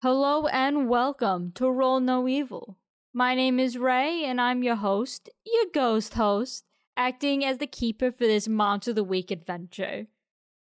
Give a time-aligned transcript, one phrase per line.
[0.00, 2.78] Hello and welcome to Roll No Evil.
[3.12, 6.64] My name is Ray and I'm your host, your ghost host,
[6.96, 10.06] acting as the keeper for this Monster of the Week adventure.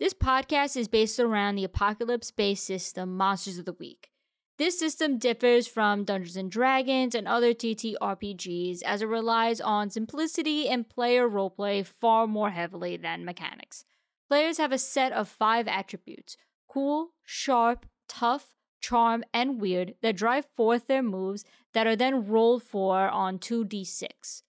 [0.00, 4.08] This podcast is based around the apocalypse based system Monsters of the Week.
[4.56, 10.66] This system differs from Dungeons and Dragons and other TTRPGs as it relies on simplicity
[10.66, 13.84] and player roleplay far more heavily than mechanics.
[14.30, 18.55] Players have a set of five attributes cool, sharp, tough,
[18.86, 24.42] charm, and weird that drive forth their moves that are then rolled for on 2d6.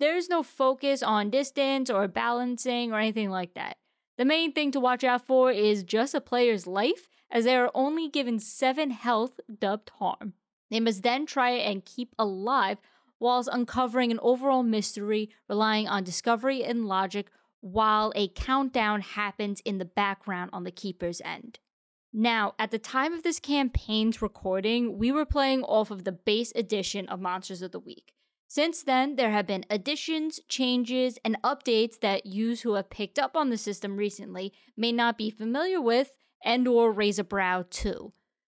[0.00, 3.76] There is no focus on distance or balancing or anything like that.
[4.18, 7.70] The main thing to watch out for is just a player's life, as they are
[7.74, 10.34] only given 7 health dubbed harm.
[10.70, 12.78] They must then try and keep alive
[13.20, 19.78] whilst uncovering an overall mystery relying on discovery and logic while a countdown happens in
[19.78, 21.60] the background on the keeper's end.
[22.12, 26.52] Now, at the time of this campaign's recording, we were playing off of the base
[26.56, 28.14] edition of Monsters of the Week.
[28.48, 33.36] Since then, there have been additions, changes, and updates that yous who have picked up
[33.36, 36.12] on the system recently may not be familiar with
[36.44, 38.12] and or raise a brow to.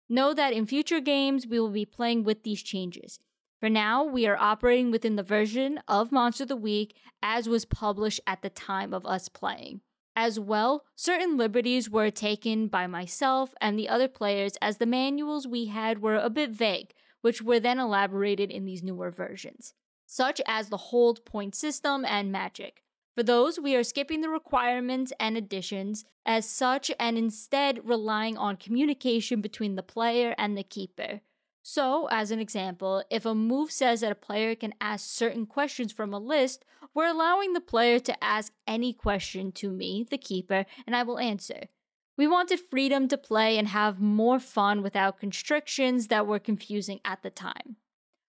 [0.09, 3.19] Know that in future games we will be playing with these changes.
[3.59, 7.63] For now, we are operating within the version of Monster of the Week as was
[7.63, 9.81] published at the time of us playing.
[10.15, 15.47] As well, certain liberties were taken by myself and the other players as the manuals
[15.47, 19.73] we had were a bit vague, which were then elaborated in these newer versions,
[20.05, 22.83] such as the hold point system and magic.
[23.15, 28.57] For those, we are skipping the requirements and additions as such and instead relying on
[28.57, 31.21] communication between the player and the keeper.
[31.65, 35.93] So, as an example, if a move says that a player can ask certain questions
[35.93, 40.65] from a list, we're allowing the player to ask any question to me, the keeper,
[40.85, 41.69] and I will answer.
[42.17, 47.23] We wanted freedom to play and have more fun without constrictions that were confusing at
[47.23, 47.77] the time.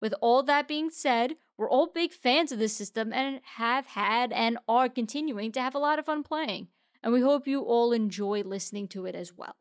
[0.02, 4.34] With all that being said, we're all big fans of this system and have had
[4.34, 6.68] and are continuing to have a lot of fun playing,
[7.02, 9.56] and we hope you all enjoy listening to it as well.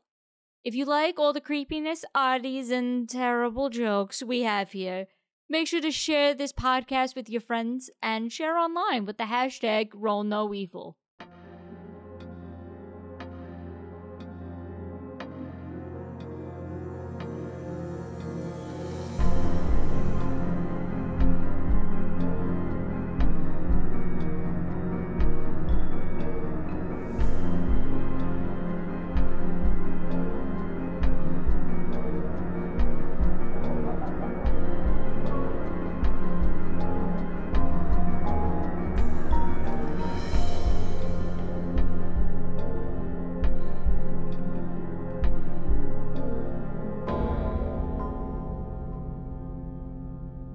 [0.64, 5.08] If you like all the creepiness, oddities, and terrible jokes we have here,
[5.48, 9.90] make sure to share this podcast with your friends and share online with the hashtag
[9.90, 10.94] RollNoEvil.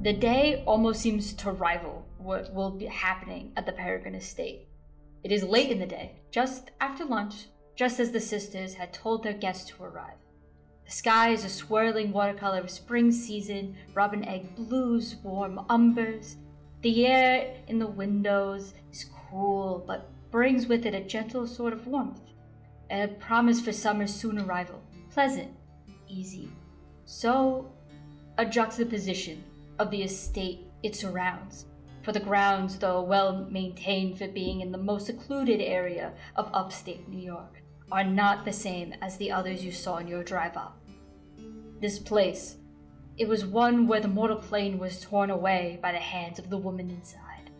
[0.08, 4.70] The day almost seems to rival what will be happening at the Peregrine estate.
[5.22, 9.22] It is late in the day, just after lunch, just as the sisters had told
[9.22, 10.16] their guests to arrive.
[10.86, 16.38] The sky is a swirling watercolor of spring season, robin egg blues, warm umbers.
[16.84, 21.86] The air in the windows is cool, but brings with it a gentle sort of
[21.86, 22.32] warmth,
[22.90, 24.82] a promise for summer's soon arrival.
[25.12, 25.52] Pleasant,
[26.08, 26.50] easy.
[27.04, 27.70] So,
[28.38, 29.44] a juxtaposition
[29.80, 31.66] of the estate it surrounds,
[32.04, 37.08] for the grounds, though well maintained for being in the most secluded area of upstate
[37.08, 37.62] New York,
[37.92, 40.78] are not the same as the others you saw in your drive up.
[41.82, 42.58] This place,
[43.18, 46.58] it was one where the mortal plane was torn away by the hands of the
[46.58, 47.52] woman inside.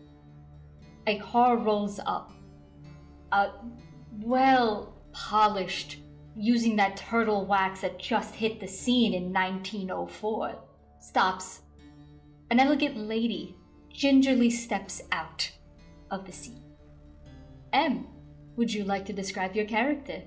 [1.06, 2.32] A car rolls up,
[3.32, 3.50] a
[4.20, 5.98] well polished,
[6.36, 10.54] using that turtle wax that just hit the scene in 1904,
[11.00, 11.62] stops
[12.50, 13.56] an elegant lady
[13.90, 15.50] gingerly steps out
[16.10, 16.62] of the scene.
[17.72, 18.06] M,
[18.56, 20.22] would you like to describe your character?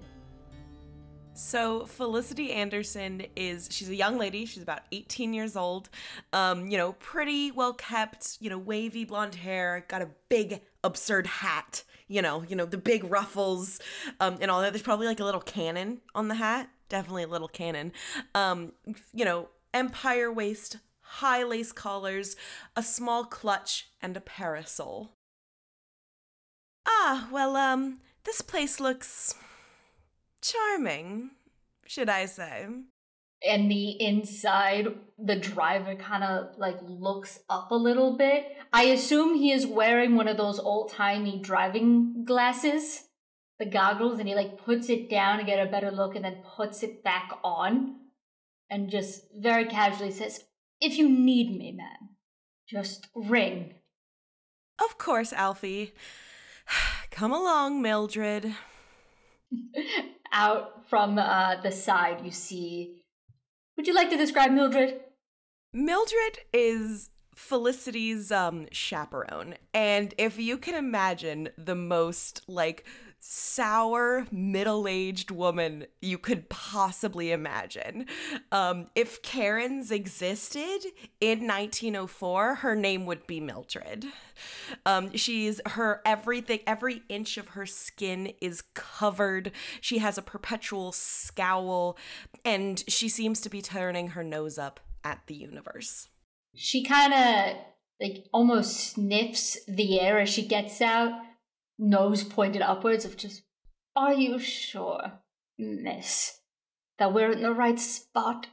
[1.33, 5.89] So Felicity Anderson is she's a young lady, she's about 18 years old.
[6.33, 11.25] Um, you know, pretty well kept, you know, wavy blonde hair, got a big absurd
[11.27, 13.79] hat, you know, you know, the big ruffles,
[14.19, 14.73] um, and all that.
[14.73, 16.69] There's probably like a little cannon on the hat.
[16.89, 17.93] Definitely a little cannon.
[18.35, 18.73] Um,
[19.13, 20.77] you know, empire waist,
[21.15, 22.35] high lace collars,
[22.75, 25.11] a small clutch, and a parasol.
[26.85, 29.35] Ah, well, um, this place looks
[30.41, 31.31] charming,
[31.85, 32.67] should I say.
[33.45, 34.87] And the inside,
[35.17, 38.45] the driver kind of like looks up a little bit.
[38.71, 43.07] I assume he is wearing one of those old timey driving glasses,
[43.59, 46.43] the goggles, and he like puts it down to get a better look and then
[46.55, 47.97] puts it back on
[48.69, 50.45] and just very casually says,
[50.81, 52.09] If you need me, ma'am,
[52.67, 53.75] just ring.
[54.83, 55.93] Of course, Alfie.
[57.11, 58.55] Come along, Mildred.
[60.33, 62.95] Out from uh, the side, you see.
[63.77, 64.99] Would you like to describe Mildred?
[65.73, 69.55] Mildred is Felicity's um chaperone.
[69.73, 72.85] And if you can imagine the most like
[73.23, 78.07] sour middle-aged woman you could possibly imagine.
[78.51, 80.79] Um, if Karens existed
[81.21, 84.05] in 1904, her name would be Mildred.
[84.87, 89.51] Um, she's her everything, every inch of her skin is covered.
[89.79, 91.97] She has a perpetual scowl,
[92.43, 96.07] and she seems to be turning her nose up at the universe.
[96.55, 97.57] She kind of
[98.01, 101.11] like almost sniffs the air as she gets out
[101.81, 103.41] nose pointed upwards of just,
[103.95, 105.19] Are you sure,
[105.57, 106.39] miss,
[106.99, 108.47] that we're in the right spot?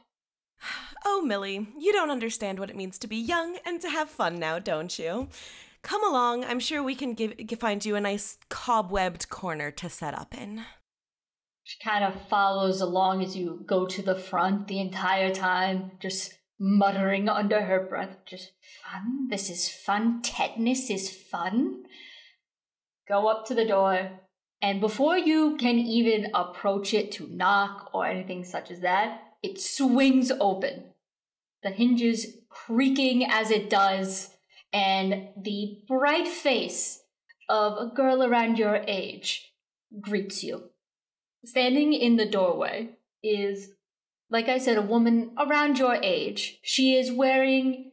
[1.05, 4.37] Oh, Millie, you don't understand what it means to be young and to have fun
[4.37, 5.29] now, don't you?
[5.81, 10.13] Come along, I'm sure we can give, find you a nice cobwebbed corner to set
[10.13, 10.65] up in.
[11.63, 16.33] She kind of follows along as you go to the front the entire time, just
[16.59, 18.51] muttering under her breath, just
[18.83, 19.29] fun.
[19.29, 20.21] This is fun.
[20.21, 21.83] Tetanus is fun
[23.09, 24.11] go up to the door,
[24.61, 29.59] and before you can even approach it to knock or anything such as that, it
[29.59, 30.83] swings open.
[31.63, 34.29] The hinges creaking as it does,
[34.71, 37.01] and the bright face
[37.49, 39.53] of a girl around your age
[39.99, 40.69] greets you.
[41.43, 42.89] Standing in the doorway
[43.23, 43.71] is,
[44.29, 46.59] like I said, a woman around your age.
[46.61, 47.88] She is wearing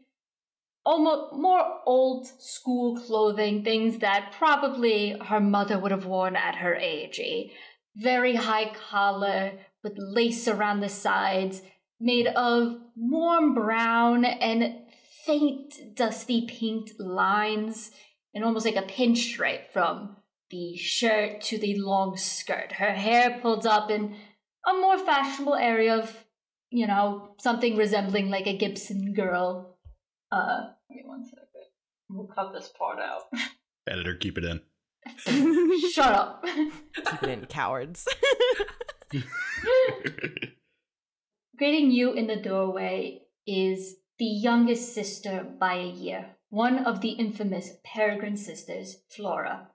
[0.87, 6.77] almost more old school clothing, things that probably her mother would have worn at her
[6.77, 7.19] age.
[7.19, 7.53] A
[7.97, 11.63] very high collar with lace around the sides,
[12.01, 14.77] made of warm brown and
[15.25, 17.91] faint dusty pink lines,
[18.33, 20.17] and almost like a pinstripe from
[20.51, 22.73] the shirt to the long skirt.
[22.73, 24.15] Her hair pulled up in
[24.65, 26.25] a more fashionable area of,
[26.71, 29.77] you know, something resembling like a Gibson girl.
[30.31, 31.47] Uh, Give me one second.
[32.09, 33.23] We'll cut this part out.
[33.89, 34.61] Editor, keep it in.
[35.93, 36.45] Shut up.
[36.97, 38.09] Keep it in, cowards.
[41.57, 47.11] Greeting you in the doorway is the youngest sister by a year, one of the
[47.11, 49.69] infamous Peregrine sisters, Flora.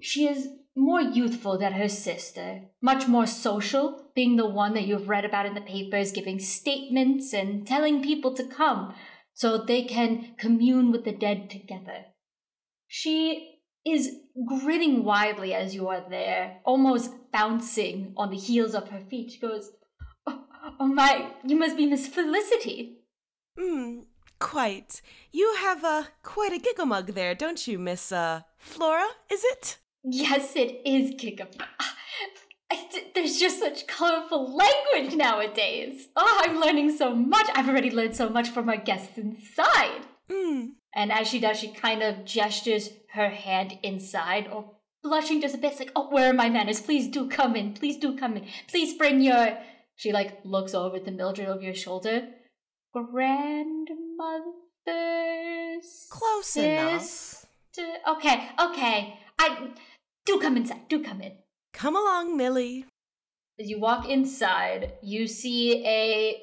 [0.00, 5.08] She is more youthful than her sister, much more social, being the one that you've
[5.08, 8.94] read about in the papers, giving statements and telling people to come,
[9.40, 12.04] so they can commune with the dead together.
[12.86, 14.10] She is
[14.46, 19.30] grinning widely as you are there, almost bouncing on the heels of her feet.
[19.30, 19.70] She goes,
[20.26, 20.44] Oh,
[20.78, 22.98] oh my, you must be Miss Felicity.
[23.58, 24.00] Hmm,
[24.38, 25.00] quite.
[25.32, 29.78] You have uh, quite a giggle mug there, don't you, Miss uh, Flora, is it?
[30.04, 31.46] Yes, it is giggle
[33.14, 36.08] there's just such colorful language nowadays.
[36.16, 37.48] Oh, I'm learning so much.
[37.54, 40.06] I've already learned so much from our guests inside.
[40.30, 40.70] Mm.
[40.94, 45.58] And as she does, she kind of gestures her hand inside, or blushing just a
[45.58, 46.80] bit, it's like, "Oh, where are my manners?
[46.80, 47.74] Please do come in.
[47.74, 48.46] Please do come in.
[48.68, 49.58] Please bring your."
[49.96, 52.28] She like looks over at the Mildred over your shoulder.
[52.92, 53.88] Grandmother's
[56.10, 56.70] close sister.
[56.70, 57.46] enough.
[58.08, 59.18] Okay, okay.
[59.38, 59.70] I
[60.24, 60.88] do come inside.
[60.88, 61.32] Do come in.
[61.72, 62.84] Come along, Millie.
[63.58, 66.40] As you walk inside, you see a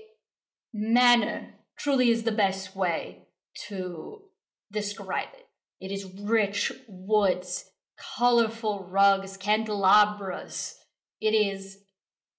[0.73, 1.55] manor.
[1.77, 3.27] Truly is the best way
[3.67, 4.21] to
[4.71, 5.45] describe it.
[5.79, 7.65] It is rich woods,
[8.17, 10.75] colorful rugs, candelabras.
[11.21, 11.79] It is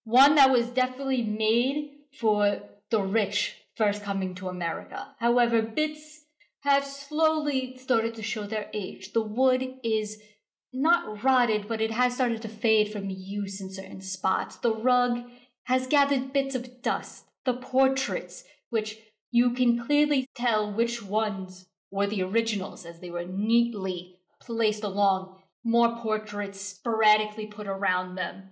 [0.05, 5.15] one that was definitely made for the rich first coming to America.
[5.19, 6.25] However, bits
[6.63, 9.13] have slowly started to show their age.
[9.13, 10.21] The wood is
[10.73, 14.57] not rotted, but it has started to fade from use in certain spots.
[14.57, 15.25] The rug
[15.65, 17.25] has gathered bits of dust.
[17.45, 18.99] The portraits, which
[19.31, 25.41] you can clearly tell which ones were the originals as they were neatly placed along,
[25.65, 28.51] more portraits sporadically put around them.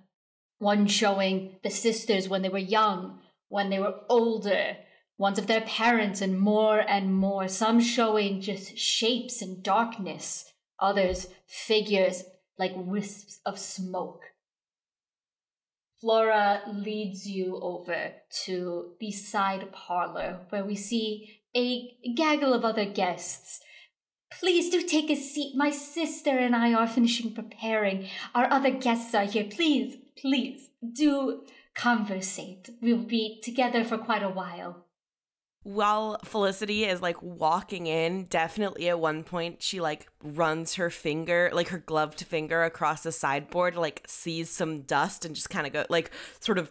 [0.58, 4.78] One showing the sisters when they were young, when they were older,
[5.18, 7.48] ones of their parents, and more and more.
[7.48, 12.24] Some showing just shapes and darkness others figures
[12.58, 14.22] like wisps of smoke.
[16.00, 18.12] Flora leads you over
[18.44, 23.60] to the side parlor where we see a gaggle of other guests.
[24.30, 25.54] Please do take a seat.
[25.56, 28.08] My sister and I are finishing preparing.
[28.34, 29.44] Our other guests are here.
[29.44, 32.70] Please, please do conversate.
[32.82, 34.85] We'll be together for quite a while.
[35.66, 41.50] While Felicity is like walking in, definitely at one point she like runs her finger,
[41.52, 45.72] like her gloved finger across the sideboard, like sees some dust and just kind of
[45.72, 46.70] go like sort of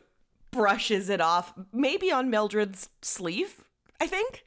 [0.49, 3.65] brushes it off, maybe on Mildred's sleeve,
[3.99, 4.45] I think.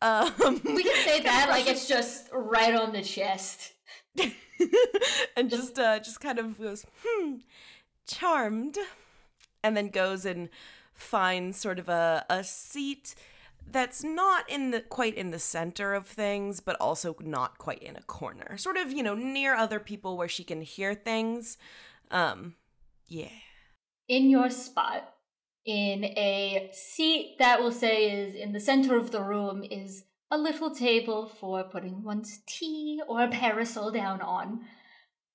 [0.00, 3.74] Um, we can say that like it's just right on the chest.
[5.36, 7.34] and just uh just kind of goes, hmm,
[8.08, 8.78] charmed.
[9.62, 10.48] And then goes and
[10.94, 13.14] finds sort of a, a seat
[13.72, 17.96] that's not in the quite in the center of things, but also not quite in
[17.96, 18.56] a corner.
[18.56, 21.58] Sort of, you know, near other people where she can hear things.
[22.10, 22.54] Um,
[23.08, 23.28] yeah.
[24.08, 25.14] In your spot,
[25.64, 30.38] in a seat that we'll say is in the center of the room, is a
[30.38, 34.60] little table for putting one's tea or a parasol down on.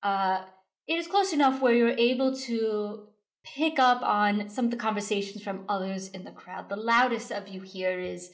[0.02, 0.44] Uh,
[0.88, 3.08] it is close enough where you're able to
[3.46, 6.70] pick up on some of the conversations from others in the crowd.
[6.70, 8.32] The loudest of you here is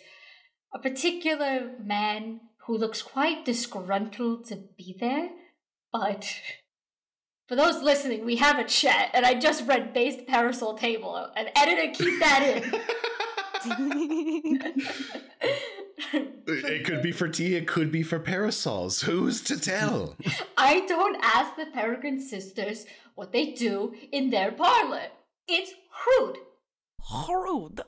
[0.73, 5.29] a particular man who looks quite disgruntled to be there,
[5.91, 6.39] but
[7.47, 11.29] for those listening, we have a chat, and I just read based parasol table.
[11.35, 12.73] And editor, keep that in.
[16.13, 19.01] it could be for tea, it could be for parasols.
[19.01, 20.15] Who's to tell?
[20.57, 25.07] I don't ask the Peregrine sisters what they do in their parlor.
[25.47, 25.73] It's
[26.07, 26.37] rude.
[27.27, 27.81] Rude.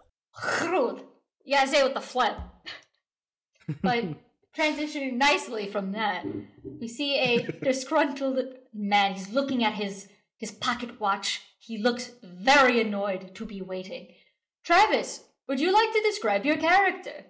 [0.61, 1.03] Rude.
[1.45, 2.35] You gotta say it with the phlegm.
[3.81, 4.05] but
[4.57, 6.25] transitioning nicely from that,
[6.79, 8.39] we see a disgruntled
[8.73, 9.13] man.
[9.13, 11.41] He's looking at his his pocket watch.
[11.59, 14.09] He looks very annoyed to be waiting.
[14.63, 17.25] Travis, would you like to describe your character?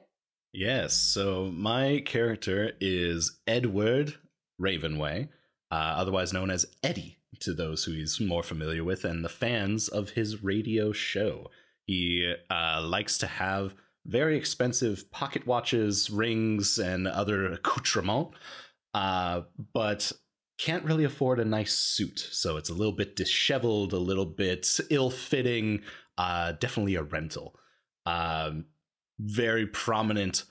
[0.54, 0.96] Yes.
[0.96, 4.14] So my character is Edward
[4.60, 5.30] Ravenway,
[5.72, 9.88] uh, otherwise known as Eddie to those who he's more familiar with and the fans
[9.88, 11.50] of his radio show.
[11.88, 13.74] He uh, likes to have
[14.06, 18.38] very expensive pocket watches, rings, and other accoutrements,
[18.94, 19.42] uh,
[19.74, 20.12] but
[20.60, 22.20] can't really afford a nice suit.
[22.32, 25.82] So it's a little bit disheveled, a little bit ill fitting,
[26.18, 27.56] uh, definitely a rental.
[28.06, 28.66] Um,
[29.20, 30.46] very prominent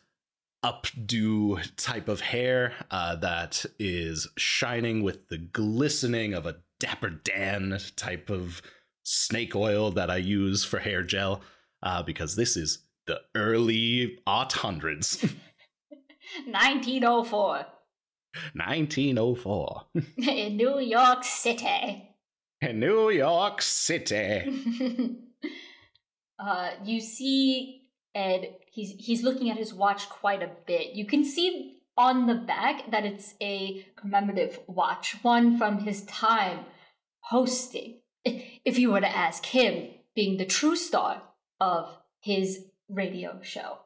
[0.64, 7.78] updo type of hair uh, that is shining with the glistening of a Dapper Dan
[7.96, 8.62] type of
[9.04, 11.42] snake oil that I use for hair gel
[11.82, 15.22] uh, because this is the early aught hundreds.
[16.46, 17.66] 1904.
[18.54, 19.82] 1904.
[20.16, 22.08] In New York City.
[22.60, 24.42] In New York City.
[26.38, 27.81] uh, you see
[28.14, 30.94] Ed, he's he's looking at his watch quite a bit.
[30.94, 36.60] You can see on the back that it's a commemorative watch, one from his time
[37.20, 37.98] hosting.
[38.24, 41.22] If you were to ask him, being the true star
[41.60, 43.78] of his radio show.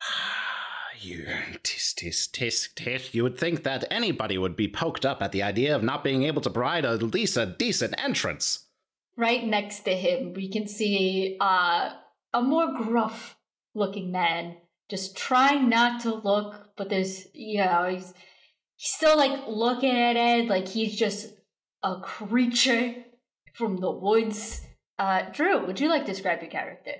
[1.00, 1.26] you
[1.62, 3.14] tis tis tis tis.
[3.14, 6.22] You would think that anybody would be poked up at the idea of not being
[6.22, 8.66] able to provide at least a decent entrance.
[9.16, 11.90] Right next to him, we can see uh,
[12.32, 13.36] a more gruff
[13.74, 14.56] looking man,
[14.88, 18.14] just trying not to look, but there's you know he's
[18.76, 21.32] he's still like looking at it like he's just
[21.82, 22.94] a creature
[23.54, 24.62] from the woods.
[24.98, 26.92] Uh, Drew, would you like to describe your character?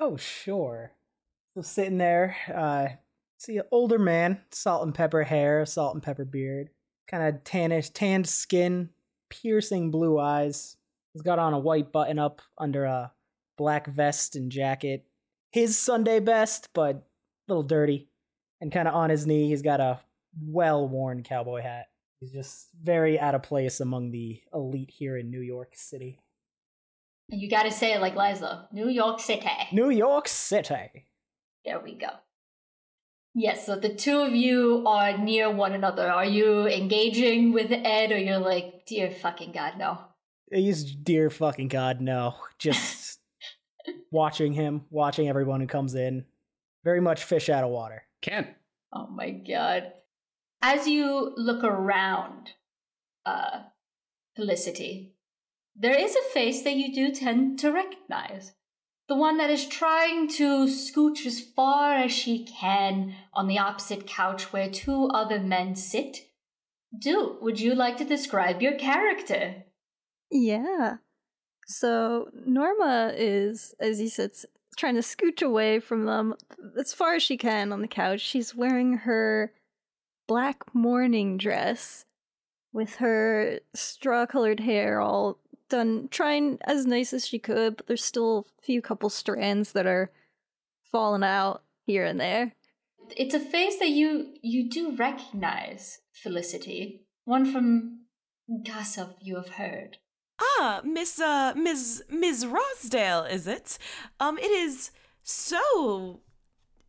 [0.00, 0.92] Oh, sure.
[1.54, 2.88] So sitting there, uh,
[3.38, 6.70] see an older man, salt and pepper hair, salt and pepper beard,
[7.08, 8.90] kind of tannish, tanned skin,
[9.28, 10.76] piercing blue eyes.
[11.12, 13.12] He's got on a white button up under a
[13.56, 15.04] black vest and jacket.
[15.50, 17.02] His Sunday best, but a
[17.48, 18.08] little dirty.
[18.60, 20.00] And kind of on his knee, he's got a
[20.40, 21.86] well worn cowboy hat.
[22.20, 26.18] He's just very out of place among the elite here in New York City.
[27.28, 28.68] You gotta say it like Liza.
[28.72, 29.46] New York City.
[29.72, 31.06] New York City.
[31.64, 32.08] There we go.
[33.34, 36.10] Yes, so the two of you are near one another.
[36.10, 39.98] Are you engaging with Ed or you're like, dear fucking God, no?
[40.50, 42.34] He's dear fucking God, no.
[42.58, 43.17] Just
[44.10, 46.24] watching him, watching everyone who comes in.
[46.84, 48.02] Very much fish out of water.
[48.22, 48.48] Can't.
[48.92, 49.92] Oh my God
[50.62, 52.50] as you look around
[53.24, 53.60] uh,
[54.34, 55.14] Felicity,
[55.76, 58.52] there is a face that you do tend to recognize.
[59.08, 64.06] The one that is trying to scooch as far as she can on the opposite
[64.06, 66.28] couch where two other men sit.
[66.96, 69.64] Do, would you like to describe your character?
[70.30, 70.96] Yeah.
[71.68, 74.32] So Norma is, as you said,
[74.76, 76.34] trying to scooch away from them
[76.78, 78.20] as far as she can on the couch.
[78.20, 79.52] She's wearing her
[80.26, 82.06] black mourning dress
[82.72, 88.04] with her straw colored hair all done trying as nice as she could, but there's
[88.04, 90.10] still a few couple strands that are
[90.90, 92.54] falling out here and there.
[93.16, 97.02] It's a face that you you do recognize, Felicity.
[97.24, 98.06] One from
[98.64, 99.98] gossip you have heard.
[100.40, 103.78] Ah, Miss uh Miss Miss Rosdale, is it?
[104.20, 104.90] Um it is
[105.22, 106.20] so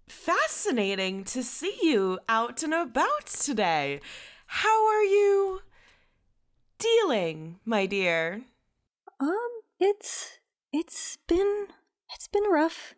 [0.08, 4.02] fascinating to see you out and about today.
[4.48, 5.62] How are you
[6.80, 8.42] dealing, my dear?
[9.20, 10.40] Um, it's
[10.72, 11.68] it's been
[12.14, 12.96] it's been rough.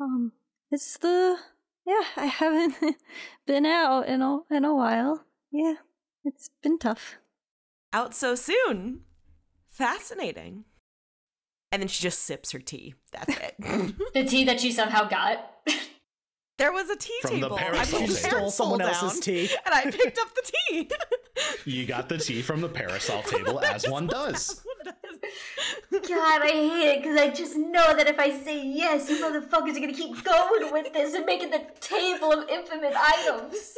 [0.00, 0.32] Um,
[0.70, 1.36] it's the
[1.86, 2.74] yeah, I haven't
[3.46, 5.24] been out in a in a while.
[5.52, 5.74] Yeah,
[6.24, 7.16] it's been tough.
[7.92, 9.02] Out so soon.
[9.80, 10.64] Fascinating.
[11.72, 12.94] And then she just sips her tea.
[13.12, 13.54] That's it.
[14.14, 15.50] The tea that she somehow got.
[16.58, 17.54] there was a tea From table.
[17.56, 18.06] I parasol put table.
[18.06, 19.48] the Stole parasol someone down, else's tea.
[19.64, 20.90] And I picked up the tea.
[21.64, 24.62] You got the tea from the parasol table, as one does.
[25.90, 29.76] God, I hate it because I just know that if I say yes, you motherfuckers
[29.76, 33.74] are gonna keep going with this and making the table of infinite items.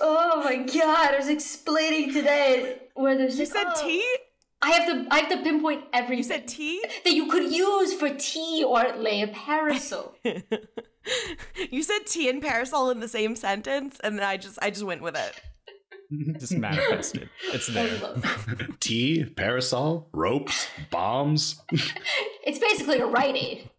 [0.00, 4.04] Oh my god, I was explaining today where there's You said oh, tea?
[4.60, 6.82] I have to I have to pinpoint everything You said tea?
[7.04, 10.16] that you could use for tea or lay a parasol.
[11.70, 14.84] you said tea and parasol in the same sentence, and then I just I just
[14.84, 15.40] went with it.
[16.38, 17.28] Just manifested.
[17.52, 18.00] It's there.
[18.80, 21.60] Tea, parasol, ropes, bombs.
[22.44, 23.70] it's basically a Rite Aid.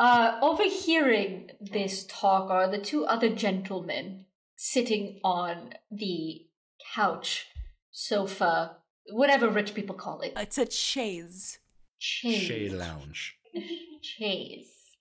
[0.00, 4.24] Uh, overhearing this talk are the two other gentlemen
[4.56, 6.46] sitting on the
[6.94, 7.48] couch,
[7.90, 8.76] sofa,
[9.12, 10.32] whatever rich people call it.
[10.38, 11.58] It's a chaise.
[11.98, 12.40] Chaise.
[12.40, 13.36] Shade lounge.
[14.00, 14.96] Chaise.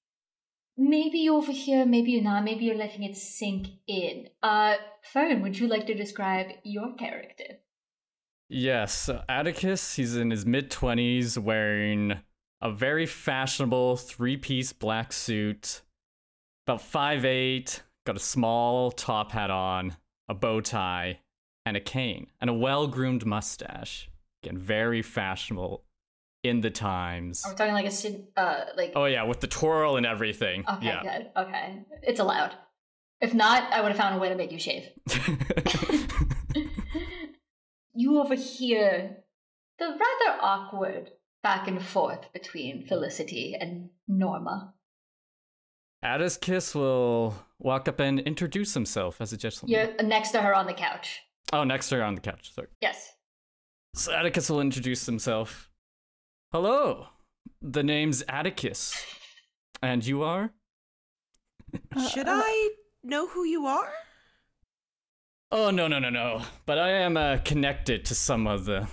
[0.78, 4.28] Maybe you overhear, maybe you're not, maybe you're letting it sink in.
[4.44, 7.60] Uh, Fern, would you like to describe your character?
[8.50, 12.20] Yes, Atticus, he's in his mid 20s wearing
[12.62, 15.82] a very fashionable three piece black suit,
[16.68, 19.96] about 5'8, got a small top hat on,
[20.28, 21.20] a bow tie,
[21.66, 24.10] and a cane, and a well groomed mustache.
[24.44, 25.84] Again, very fashionable
[26.44, 27.44] in the times.
[27.46, 30.64] Are we talking like a uh like Oh, yeah, with the twirl and everything.
[30.68, 31.02] Okay, yeah.
[31.04, 31.30] good.
[31.36, 31.84] Okay.
[32.04, 32.56] It's allowed.
[33.22, 34.88] If not, I would have found a way to make you shave.
[37.94, 39.18] you overhear
[39.78, 41.12] the rather awkward
[41.44, 44.74] back and forth between Felicity and Norma.
[46.02, 49.74] Atticus will walk up and introduce himself as a gentleman.
[49.74, 51.22] You're next to her on the couch.
[51.52, 52.54] Oh, next to her on the couch.
[52.54, 52.68] Sorry.
[52.82, 53.14] Yes.
[53.96, 55.70] So Atticus will introduce himself.
[56.52, 57.08] Hello,
[57.62, 58.96] the name's Atticus.
[59.82, 60.52] And you are?
[62.12, 62.70] Should I
[63.02, 63.94] know who you are?
[65.54, 66.42] Oh no no no no!
[66.66, 68.90] But I am uh, connected to some of the,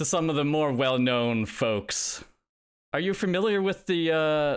[0.00, 2.24] to some of the more well-known folks.
[2.94, 4.56] Are you familiar with the uh,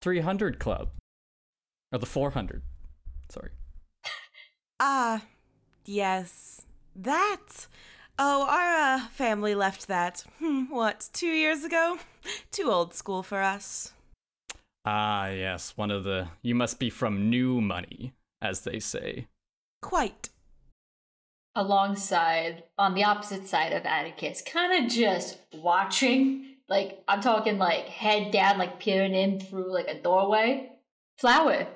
[0.00, 0.88] 300 Club,
[1.92, 2.62] or the 400?
[3.28, 3.50] Sorry.
[4.80, 5.24] Ah,
[5.84, 6.62] yes.
[6.96, 7.66] That.
[8.18, 11.98] Oh, our uh, family left that, hmm, what, two years ago?
[12.50, 13.92] Too old school for us.
[14.86, 16.28] Ah yes, one of the.
[16.40, 19.26] You must be from New Money, as they say.
[19.82, 20.30] Quite.
[21.58, 26.54] Alongside, on the opposite side of Atticus, kind of just watching.
[26.68, 30.70] Like, I'm talking like head down, like peering in through like a doorway.
[31.18, 31.66] Flower,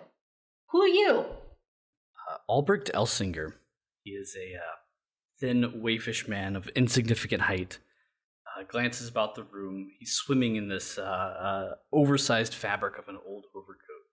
[0.71, 1.25] who are you?
[2.31, 3.55] Uh, Albrecht Elsinger.
[4.05, 4.77] He is a uh,
[5.41, 7.79] thin, waifish man of insignificant height.
[8.57, 9.89] Uh, glances about the room.
[9.99, 14.07] He's swimming in this uh, uh, oversized fabric of an old overcoat.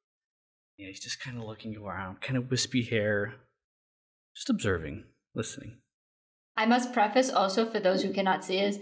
[0.78, 3.36] Yeah, he's just kind of looking around, kind of wispy hair,
[4.36, 5.04] just observing,
[5.36, 5.78] listening.
[6.58, 8.80] I must preface also for those who cannot see is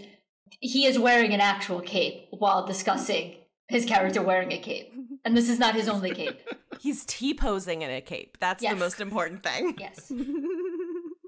[0.60, 3.36] he is wearing an actual cape while discussing
[3.68, 4.92] his character wearing a cape.
[5.24, 6.40] And this is not his only cape.
[6.80, 8.38] He's T posing in a cape.
[8.40, 8.72] That's Yes.
[8.72, 9.76] the most important thing.
[9.78, 10.10] Yes.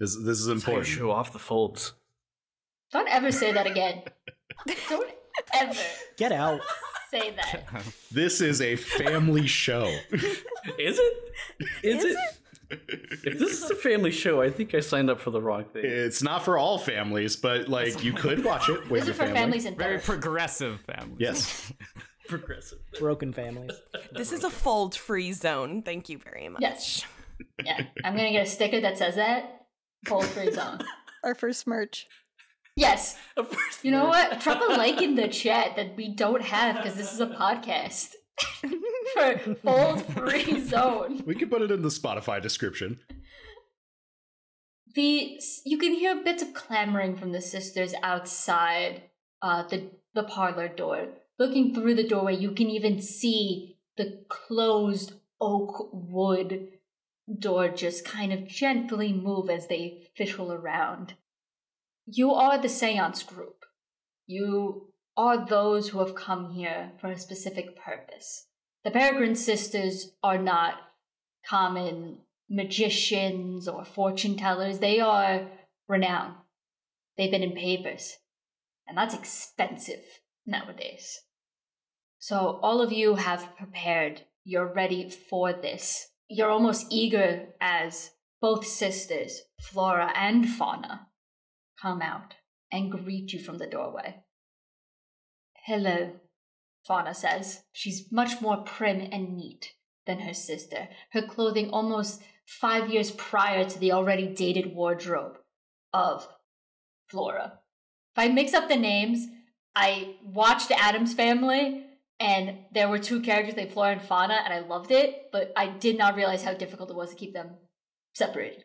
[0.00, 0.86] This, this is That's how you important.
[0.86, 1.92] show off the folds.
[2.90, 4.00] Don't ever say that again.
[4.88, 5.10] Don't
[5.52, 5.78] ever
[6.16, 6.62] Get out.
[7.10, 7.66] say that.
[8.10, 9.84] This is a family show.
[10.78, 11.12] Is it?
[11.82, 12.16] Is, it?
[12.70, 15.82] If this is a family show, I think I signed up for the wrong thing.
[15.84, 19.16] It's not for all families, but like you could watch it with This your is
[19.16, 19.34] for family.
[19.40, 20.04] families and Very third.
[20.04, 21.16] progressive family.
[21.18, 21.72] Yes.
[22.28, 22.78] Progressive.
[23.00, 23.72] Broken families.
[24.12, 25.82] This is a fold free zone.
[25.82, 26.62] Thank you very much.
[26.62, 27.04] Yes.
[27.64, 27.86] Yeah.
[28.04, 29.62] I'm gonna get a sticker that says that.
[30.06, 30.78] Full free zone.
[31.24, 32.06] Our first merch.
[32.76, 33.16] Yes.
[33.36, 33.80] Of course.
[33.82, 34.40] You know what?
[34.40, 38.12] Drop a like in the chat that we don't have because this is a podcast.
[39.62, 41.22] For free zone.
[41.26, 43.00] We could put it in the Spotify description.
[44.94, 49.02] the you can hear bits of clamoring from the sisters outside
[49.42, 51.08] uh, the the parlor door.
[51.38, 56.68] Looking through the doorway, you can even see the closed oak wood
[57.38, 61.14] door just kind of gently move as they fiddle around.
[62.06, 63.64] You are the seance group.
[64.26, 64.89] You
[65.20, 68.46] are those who have come here for a specific purpose.
[68.84, 70.76] The Peregrine Sisters are not
[71.46, 74.78] common magicians or fortune tellers.
[74.78, 75.46] They are
[75.86, 76.36] renowned.
[77.18, 78.16] They've been in papers.
[78.88, 80.00] And that's expensive
[80.46, 81.20] nowadays.
[82.18, 84.22] So all of you have prepared.
[84.44, 86.08] You're ready for this.
[86.30, 91.08] You're almost eager as both sisters, Flora and Fauna,
[91.82, 92.36] come out
[92.72, 94.22] and greet you from the doorway.
[95.64, 96.12] Hello,
[96.86, 97.62] Fauna says.
[97.72, 99.74] She's much more prim and neat
[100.06, 105.38] than her sister, her clothing almost five years prior to the already dated wardrobe
[105.92, 106.28] of
[107.06, 107.60] Flora.
[108.16, 109.26] If I mix up the names,
[109.76, 111.86] I watched Addams Family
[112.18, 115.68] and there were two characters named Flora and Fauna, and I loved it, but I
[115.68, 117.52] did not realize how difficult it was to keep them
[118.14, 118.64] separated.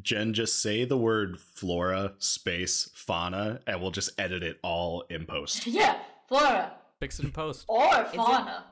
[0.00, 5.26] Jen, just say the word flora space fauna, and we'll just edit it all in
[5.26, 5.66] post.
[5.66, 7.64] Yeah, Flora Fix it in post.
[7.68, 8.64] or Fauna.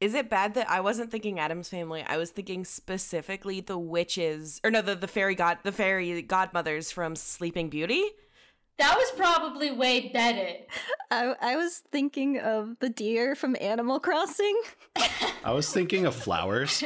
[0.00, 2.02] Is it bad that I wasn't thinking Addams family?
[2.06, 6.90] I was thinking specifically the witches, or no, the the fairy god, the fairy godmothers
[6.90, 8.02] from Sleeping Beauty.
[8.78, 10.48] That was probably way better.
[11.10, 14.60] I, I was thinking of the deer from Animal Crossing.
[15.44, 16.82] I was thinking of flowers.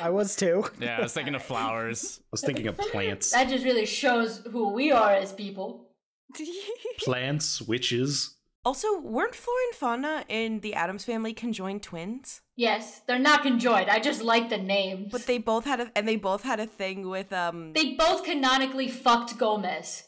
[0.00, 0.64] I I was too.
[0.80, 2.20] Yeah, I was thinking of flowers.
[2.22, 3.32] I was thinking of plants.
[3.32, 5.88] That just really shows who we are as people.
[6.98, 8.34] Plants, witches.
[8.64, 12.42] Also, weren't Flora and Fauna in the Addams family conjoined twins?
[12.56, 13.88] Yes, they're not conjoined.
[13.88, 15.12] I just like the names.
[15.12, 17.72] But they both had a and they both had a thing with um.
[17.74, 20.05] they both canonically fucked Gomez.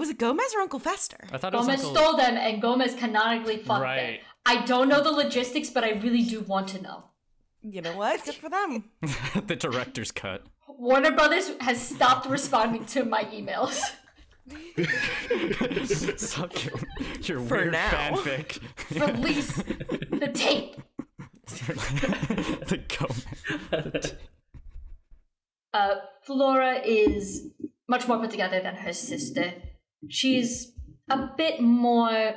[0.00, 1.18] Was it Gomez or Uncle Fester?
[1.32, 3.82] I thought it was Gomez Uncle- stole them, and Gomez canonically fucked them.
[3.82, 4.20] Right.
[4.46, 7.04] I don't know the logistics, but I really do want to know.
[7.62, 8.24] You know what?
[8.24, 8.90] Good for them.
[9.46, 10.42] the director's cut.
[10.68, 13.80] Warner Brothers has stopped responding to my emails.
[16.18, 16.74] Suck your,
[17.22, 17.88] your For weird now.
[17.90, 18.60] fanfic.
[19.00, 19.52] Release
[20.10, 20.76] the tape.
[22.68, 22.80] the
[23.70, 24.14] Gomez.
[25.72, 27.48] Uh, Flora is
[27.88, 29.54] much more put together than her sister.
[30.08, 30.72] She's
[31.10, 32.34] a bit more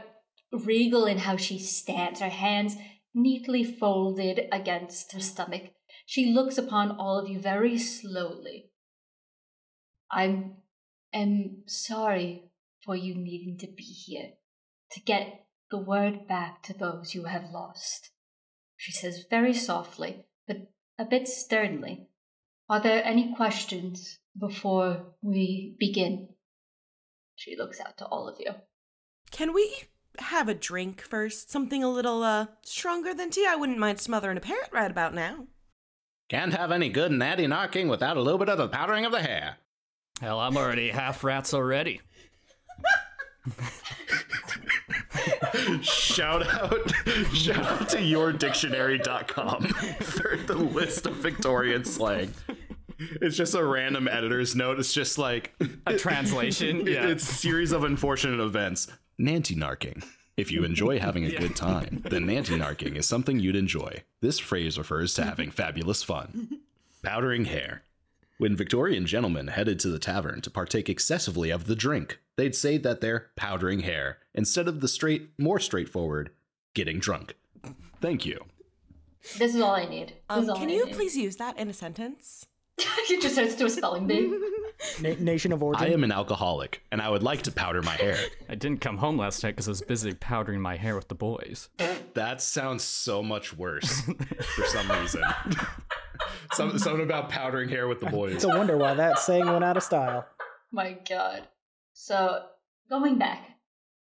[0.51, 2.75] regal in how she stands, her hands
[3.13, 5.71] neatly folded against her stomach.
[6.05, 8.71] She looks upon all of you very slowly.
[10.11, 10.57] I'm
[11.13, 12.51] am sorry
[12.85, 14.31] for you needing to be here
[14.91, 18.11] to get the word back to those you have lost.
[18.77, 22.07] She says very softly, but a bit sternly.
[22.69, 26.29] Are there any questions before we begin?
[27.37, 28.51] She looks out to all of you.
[29.31, 29.83] Can we
[30.17, 31.51] have a drink first?
[31.51, 33.45] Something a little uh stronger than tea.
[33.47, 35.45] I wouldn't mind smothering a parrot right about now.
[36.29, 39.21] Can't have any good natty knocking without a little bit of the powdering of the
[39.21, 39.57] hair.
[40.19, 42.01] Hell, I'm already half rats already.
[45.81, 46.91] shout out
[47.33, 52.33] shout out to yourdictionary.com for the list of Victorian slang.
[52.99, 54.79] It's just a random editor's note.
[54.79, 55.53] It's just like
[55.85, 57.07] A translation, It- yeah.
[57.07, 58.87] It's a series of unfortunate events.
[59.19, 60.05] Nanty-narking.
[60.35, 64.03] If you enjoy having a good time, then nanty-narking is something you'd enjoy.
[64.21, 66.59] This phrase refers to having fabulous fun.
[67.03, 67.81] Powdering hair.
[68.37, 72.77] When Victorian gentlemen headed to the tavern to partake excessively of the drink, they'd say
[72.77, 76.29] that they're powdering hair instead of the straight, more straightforward,
[76.75, 77.33] getting drunk.
[77.99, 78.45] Thank you.
[79.39, 80.09] This is all I need.
[80.09, 80.93] This Um, is all can I you need.
[80.93, 82.45] please use that in a sentence?
[83.07, 84.31] he just starts to do a spelling bee.
[85.01, 85.87] Na- nation of origin.
[85.87, 88.17] I am an alcoholic, and I would like to powder my hair.
[88.49, 91.15] I didn't come home last night because I was busy powdering my hair with the
[91.15, 91.69] boys.
[92.13, 95.23] That sounds so much worse for some reason.
[96.53, 98.35] some, something about powdering hair with the boys.
[98.35, 100.27] It's a wonder why that saying went out of style.
[100.71, 101.47] My god.
[101.93, 102.43] So,
[102.89, 103.47] going back,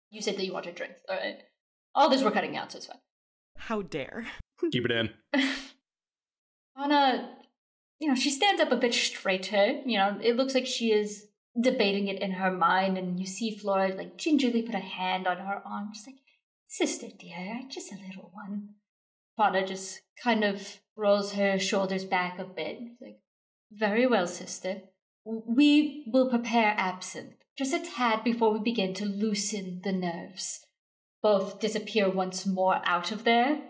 [0.10, 1.44] you said that you wanted drinks, alright?
[1.94, 2.98] All this we're cutting out, so it's fine.
[3.58, 4.26] How dare.
[4.72, 5.10] Keep it in.
[6.76, 7.36] Anna,
[8.00, 9.82] you know, she stands up a bit straighter.
[9.86, 11.28] You know, it looks like she is
[11.62, 15.38] debating it in her mind, and you see Flora like gingerly put a hand on
[15.38, 16.18] her arm, just like,
[16.66, 18.70] Sister dear, just a little one.
[19.38, 22.80] Fauna just kind of rolls her shoulders back a bit.
[23.00, 23.20] Like,
[23.72, 24.82] very well, sister.
[25.24, 30.66] We will prepare absinthe just a tad before we begin to loosen the nerves.
[31.22, 33.62] Both disappear once more out of there,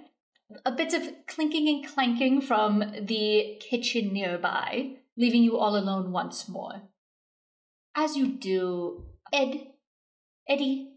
[0.65, 6.47] a bit of clinking and clanking from the kitchen nearby, leaving you all alone once
[6.49, 6.83] more.
[7.95, 9.67] as you do, Ed,
[10.49, 10.93] Eddie,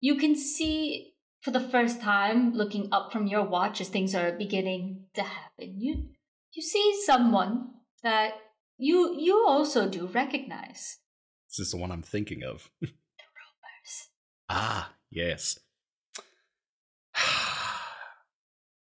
[0.00, 4.32] you can see for the first time, looking up from your watch as things are
[4.32, 5.80] beginning to happen.
[5.80, 6.08] You
[6.52, 7.70] you see someone
[8.02, 8.34] that
[8.76, 10.98] you you also do recognize.
[11.48, 12.70] This is this the one I'm thinking of?
[12.82, 14.08] Rumors.
[14.48, 15.58] Ah, yes.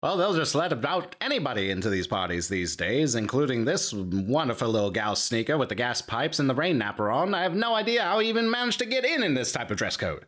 [0.01, 4.91] Well, they'll just let about anybody into these parties these days, including this wonderful little
[4.91, 7.33] gal sneaker with the gas pipes and the rain napper on.
[7.33, 9.77] I have no idea how he even managed to get in in this type of
[9.77, 10.25] dress code.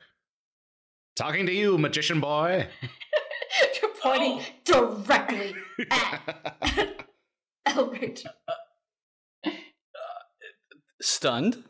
[1.15, 2.67] Talking to you, magician boy.
[3.81, 5.55] You're pointing directly
[5.89, 7.05] at
[7.65, 8.23] Elbert.
[11.01, 11.63] Stunned,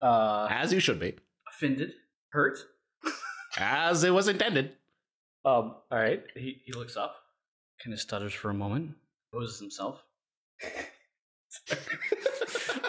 [0.00, 1.14] uh, As you should be.
[1.48, 1.92] offended,
[2.32, 2.58] hurt.
[3.58, 4.72] As it was intended.
[5.44, 6.22] Um, all right.
[6.34, 7.14] He he looks up,
[7.82, 8.92] kind of stutters for a moment,
[9.32, 10.04] poses himself.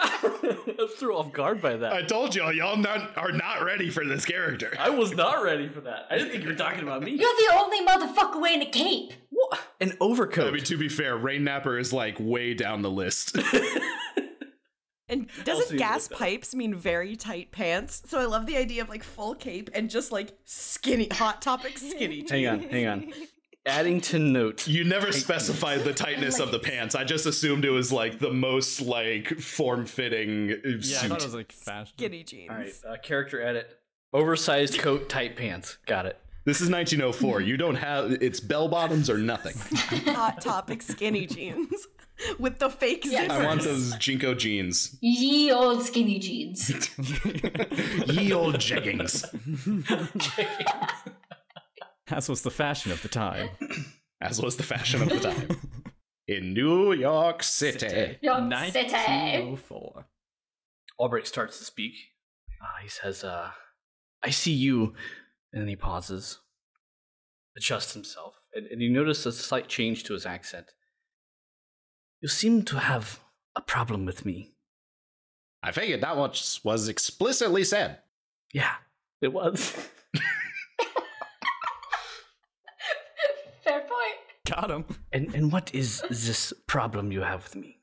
[0.02, 1.92] I'm threw off guard by that.
[1.92, 4.72] I told y'all, y'all not, are not ready for this character.
[4.78, 6.06] I was not ready for that.
[6.10, 7.12] I didn't think you were talking about me.
[7.12, 9.12] You're the only motherfucker wearing a cape.
[9.30, 9.60] What?
[9.80, 10.44] An overcoat.
[10.44, 10.54] I overcoat.
[10.54, 13.36] mean, to be fair, Rain Napper is like way down the list.
[15.06, 18.02] And doesn't gas pipes mean very tight pants?
[18.06, 21.76] So I love the idea of like full cape and just like skinny, hot topic
[21.78, 23.12] skinny hang on, hang on.
[23.66, 24.66] Adding to note.
[24.68, 26.94] You never specified the tightness of the pants.
[26.94, 31.08] I just assumed it was like the most like form-fitting uh, Yeah, I suit.
[31.08, 31.94] thought it was like fashion.
[31.96, 32.50] Skinny jeans.
[32.50, 33.78] All right, uh, character edit.
[34.12, 35.78] Oversized coat, tight pants.
[35.86, 36.18] Got it.
[36.44, 37.40] This is 1904.
[37.40, 39.56] You don't have it's bell bottoms or nothing.
[40.14, 41.86] Hot topic skinny jeans
[42.38, 43.28] with the fake Yes.
[43.28, 43.40] zippers.
[43.40, 44.98] I want those JNCO jeans.
[45.00, 46.68] Ye old skinny jeans.
[48.12, 49.24] Ye old jeggings.
[52.10, 53.48] That was the fashion of the time.
[54.20, 55.48] As was the fashion of the time.
[56.28, 58.18] In New York City.
[58.20, 58.92] York City.
[58.92, 60.06] 1904.
[60.98, 61.94] Albrecht starts to speak.
[62.62, 63.50] Uh, he says, uh,
[64.22, 64.94] I see you.
[65.52, 66.40] And then he pauses,
[67.56, 70.66] adjusts himself, and, and you notice a slight change to his accent.
[72.20, 73.20] You seem to have
[73.54, 74.54] a problem with me.
[75.62, 77.98] I figured that much was explicitly said.
[78.52, 78.74] Yeah,
[79.20, 79.70] it was.
[83.62, 84.33] Fair point.
[84.46, 84.84] Got him.
[85.12, 87.78] and, and what is this problem you have with me?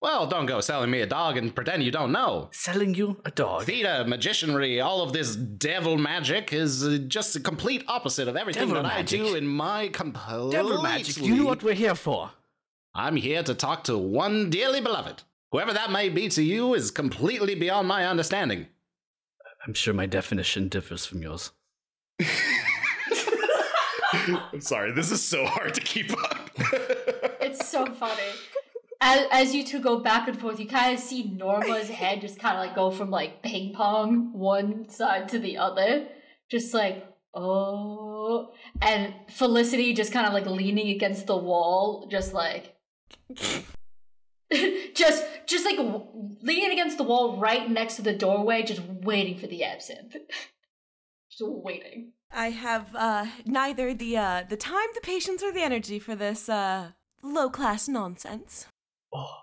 [0.00, 2.50] Well, don't go selling me a dog and pretend you don't know.
[2.52, 3.64] Selling you a dog?
[3.64, 8.68] Theta, magicianry, all of this devil magic is uh, just the complete opposite of everything
[8.68, 9.18] Devil that magic?
[9.18, 10.52] I do in my complete.
[10.52, 11.16] Devil magic.
[11.16, 12.30] You know what we're here for.
[12.94, 15.22] I'm here to talk to one dearly beloved.
[15.52, 18.66] Whoever that may be to you is completely beyond my understanding.
[19.66, 21.50] I'm sure my definition differs from yours.
[24.28, 26.50] I'm sorry, this is so hard to keep up.
[27.40, 28.22] It's so funny.
[29.00, 32.38] As, as you two go back and forth, you kind of see Norma's head just
[32.38, 36.08] kind of like go from like ping pong one side to the other,
[36.50, 42.76] just like oh, and Felicity just kind of like leaning against the wall, just like
[44.94, 45.78] just just like
[46.42, 50.16] leaning against the wall right next to the doorway, just waiting for the absinthe,
[51.38, 52.12] just waiting.
[52.30, 56.48] I have uh, neither the uh, the time, the patience, or the energy for this
[56.48, 56.90] uh,
[57.22, 58.66] low class nonsense.
[59.12, 59.40] Oh,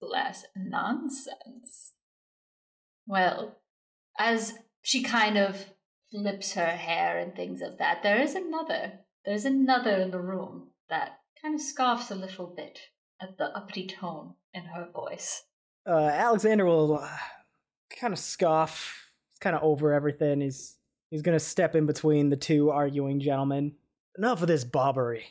[0.00, 1.92] less nonsense.
[3.06, 3.58] Well,
[4.18, 5.66] as she kind of
[6.10, 9.00] flips her hair and things of that, there is another.
[9.24, 12.78] There's another in the room that kind of scoffs a little bit
[13.20, 15.44] at the uppity tone in her voice.
[15.86, 17.08] Uh, Alexander will uh,
[17.98, 19.08] kind of scoff.
[19.32, 20.40] He's kind of over everything.
[20.40, 20.76] He's
[21.12, 23.74] he's gonna step in between the two arguing gentlemen.
[24.18, 25.22] Enough of this bobbery.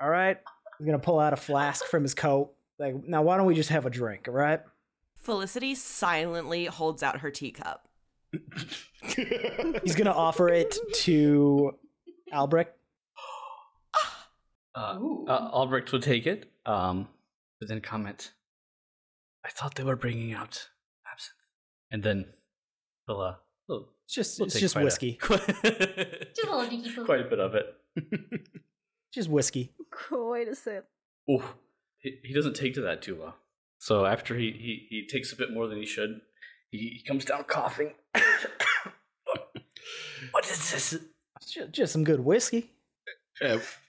[0.00, 0.38] All right.
[0.78, 2.52] He's gonna pull out a flask from his coat.
[2.78, 4.26] Like, now why don't we just have a drink?
[4.28, 4.60] All right.
[5.16, 7.86] Felicity silently holds out her teacup.
[9.02, 11.72] He's gonna offer it to
[12.32, 12.72] Albrecht.
[14.74, 17.08] uh, uh, Albrecht will take it, um,
[17.60, 18.32] but then comment,
[19.44, 20.68] I thought they were bringing out
[21.10, 21.34] absinthe.
[21.90, 22.26] And then
[23.06, 23.34] he'll, uh,
[23.66, 25.12] he'll, It's just he'll it's just quite a- whiskey.
[25.14, 25.46] quite,
[26.34, 27.74] Just a little dinky quite a bit of it.
[29.12, 29.72] Just whiskey.
[29.90, 30.86] Quite a sip.
[31.30, 31.42] Ooh,
[31.98, 33.34] he, he doesn't take to that too well.
[33.78, 36.20] So after he, he, he takes a bit more than he should,
[36.70, 37.94] he, he comes down coughing.
[40.30, 40.92] what is this?
[41.40, 42.70] It's ju- just some good whiskey.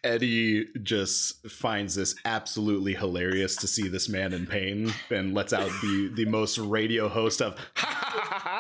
[0.04, 5.70] Eddie just finds this absolutely hilarious to see this man in pain and lets out
[5.82, 8.57] the, the most radio host of ha ha ha ha.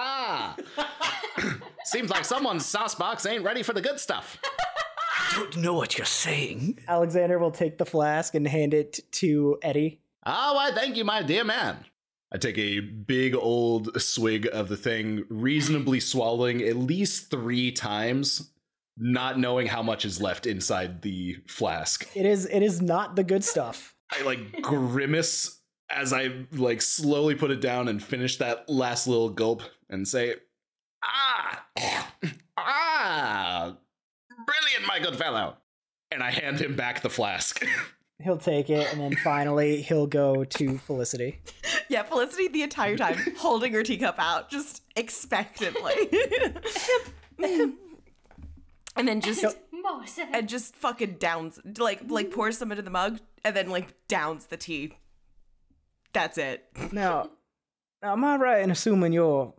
[1.87, 4.37] Seems like someone's sauce box ain't ready for the good stuff.
[4.43, 6.79] I don't know what you're saying.
[6.85, 10.01] Alexander will take the flask and hand it to Eddie.
[10.25, 11.85] Oh, I thank you, my dear man.
[12.29, 18.51] I take a big old swig of the thing, reasonably swallowing at least three times,
[18.97, 22.05] not knowing how much is left inside the flask.
[22.13, 23.95] It is it is not the good stuff.
[24.11, 29.29] I like grimace as I like slowly put it down and finish that last little
[29.29, 30.35] gulp and say,
[32.57, 33.75] "Ah,
[34.45, 35.57] brilliant, my good fellow."
[36.11, 37.65] And I hand him back the flask.
[38.23, 41.39] He'll take it and then finally he'll go to Felicity.
[41.89, 45.93] Yeah, Felicity the entire time holding her teacup out, just expectantly.
[47.39, 49.45] and then just
[50.33, 54.47] and just fucking downs like like pours some into the mug and then like downs
[54.47, 54.97] the tea.
[56.11, 56.65] That's it.
[56.91, 57.29] Now,
[58.01, 59.53] now am I right in assuming you're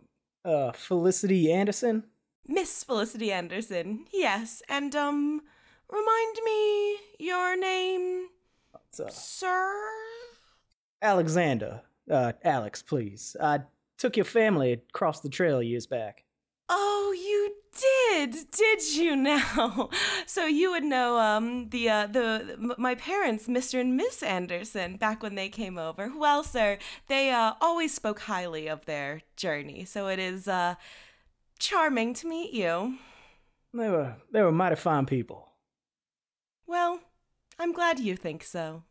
[0.45, 2.03] uh Felicity Anderson?
[2.47, 4.05] Miss Felicity Anderson.
[4.11, 4.61] Yes.
[4.69, 5.41] And um
[5.89, 8.27] remind me your name,
[8.73, 9.73] uh, sir?
[11.01, 11.81] Alexander.
[12.09, 13.35] Uh Alex, please.
[13.41, 13.59] I
[13.97, 16.23] took your family across the trail years back.
[16.69, 19.89] Oh, you did, did you now?
[20.25, 23.81] So you would know um the uh the my parents, Mr.
[23.81, 26.11] and Miss Anderson, back when they came over.
[26.15, 29.85] Well, sir, they uh always spoke highly of their journey.
[29.85, 30.75] So it is uh
[31.57, 32.97] charming to meet you.
[33.73, 35.49] They were they were mighty fine people.
[36.67, 36.99] Well,
[37.57, 38.83] I'm glad you think so.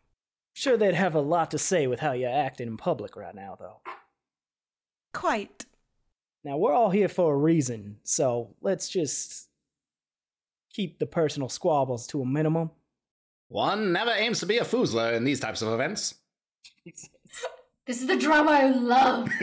[0.55, 3.57] Sure they'd have a lot to say with how you're acting in public right now
[3.59, 3.81] though.
[5.15, 5.67] Quite.
[6.45, 9.49] Now we're all here for a reason, so let's just
[10.73, 12.71] keep the personal squabbles to a minimum.
[13.49, 16.15] One never aims to be a foozler in these types of events.
[17.89, 19.31] This is the drama I love.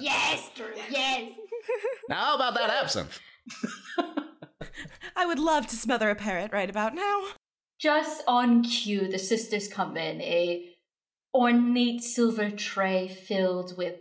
[0.00, 1.32] yes, Drew, yes.
[2.10, 3.18] now, how about that absinthe?
[5.16, 7.22] I would love to smother a parrot right about now.
[7.78, 10.68] Just on cue, the sisters come in, a
[11.34, 13.96] ornate silver tray filled with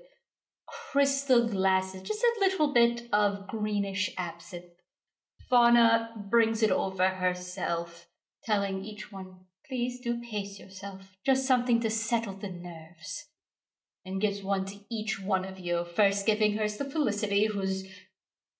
[0.72, 4.66] crystal glasses, just a little bit of greenish absinthe.
[5.50, 8.08] Fauna brings it over herself,
[8.44, 9.36] telling each one,
[9.68, 13.28] please do pace yourself, just something to settle the nerves.
[14.04, 17.86] And gives one to each one of you, first giving hers to Felicity, who's,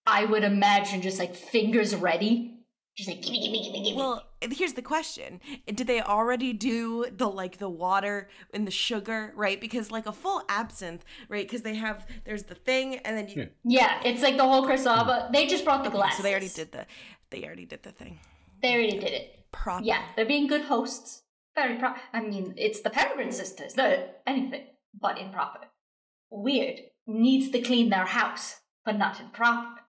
[0.06, 2.60] I would imagine, just like fingers ready.
[2.94, 3.98] She's like, gimme, gimme, gimme, gimme.
[3.98, 5.40] Well, here's the question.
[5.68, 9.60] Did they already do the like the water and the sugar, right?
[9.60, 11.46] Because like a full absinthe, right?
[11.46, 15.28] Because they have there's the thing and then you Yeah, it's like the whole Crasava.
[15.28, 15.32] Hmm.
[15.32, 16.86] They just brought the glass So they already did the
[17.30, 18.20] they already did the thing.
[18.62, 19.46] They already did it.
[19.52, 19.84] Proper.
[19.84, 21.24] Yeah, they're being good hosts.
[21.56, 21.94] Very pro.
[22.14, 23.74] I mean, it's the Peregrine sisters.
[23.74, 24.68] They're anything
[25.00, 25.68] but improper.
[26.30, 26.80] Weird.
[27.08, 29.82] Needs to clean their house, but not improper.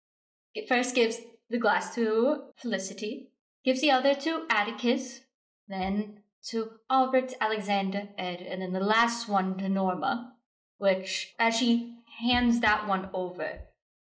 [0.54, 1.18] It first gives
[1.50, 3.31] the glass to Felicity,
[3.64, 5.20] gives the other to Atticus,
[5.68, 6.20] then
[6.50, 10.34] to Albert, Alexander, Ed, and then the last one to Norma,
[10.78, 13.60] which, as she hands that one over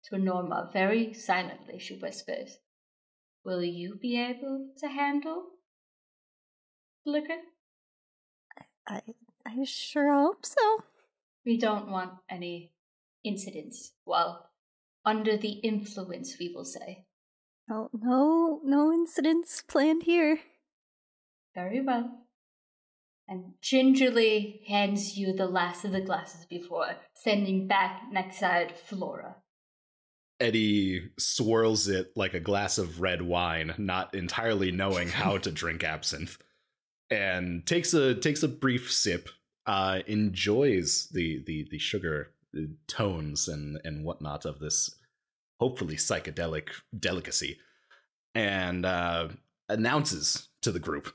[0.06, 2.58] to Norma, very silently, she whispers,
[3.46, 5.48] Will you be able to handle
[7.06, 7.42] liquor?
[8.88, 9.02] I
[9.46, 10.84] I sure hope so.
[11.46, 12.72] We don't want any
[13.24, 14.50] incidents while
[15.06, 17.06] under the influence, we will say.
[17.74, 20.42] No, no, no incidents planned here.
[21.56, 22.20] Very well.
[23.28, 29.38] And gingerly hands you the last of the glasses before sending back next side Flora.
[30.40, 35.84] Eddie swirls it like a glass of red wine, not entirely knowing how to drink
[35.84, 36.38] absinthe,
[37.10, 39.30] and takes a takes a brief sip.
[39.66, 44.94] Uh, enjoys the the the sugar uh, tones and and whatnot of this
[45.64, 46.68] hopefully psychedelic
[47.00, 47.58] delicacy,
[48.36, 49.30] and uh,
[49.70, 51.14] announces to the group.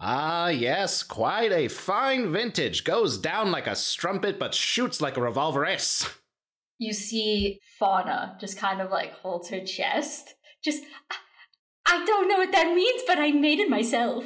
[0.00, 2.82] Ah, yes, quite a fine vintage.
[2.84, 6.10] Goes down like a strumpet, but shoots like a revolver S.
[6.78, 10.34] You see Fauna just kind of like holds her chest.
[10.64, 10.82] Just,
[11.86, 14.24] I don't know what that means, but I made it myself.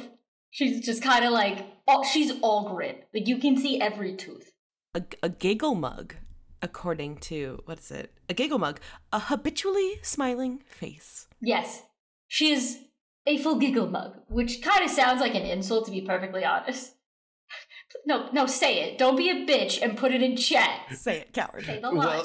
[0.51, 3.09] She's just kind of like, oh, she's all grit.
[3.13, 4.53] Like you can see every tooth.
[4.95, 6.15] A, a giggle mug,
[6.61, 8.13] according to what is it?
[8.27, 8.79] A giggle mug,
[9.11, 11.27] a habitually smiling face.
[11.41, 11.83] Yes,
[12.27, 12.79] she is
[13.25, 16.95] a full giggle mug, which kind of sounds like an insult to be perfectly honest.
[18.05, 18.97] No, no, say it.
[18.97, 20.81] Don't be a bitch and put it in chat.
[20.93, 21.65] Say it, coward.
[21.65, 21.97] Say the line.
[21.97, 22.23] Well,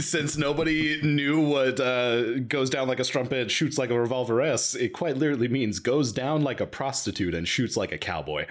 [0.00, 4.74] since nobody knew what uh, goes down like a strumpet, shoots like a revolver S,
[4.74, 8.46] it quite literally means goes down like a prostitute and shoots like a cowboy.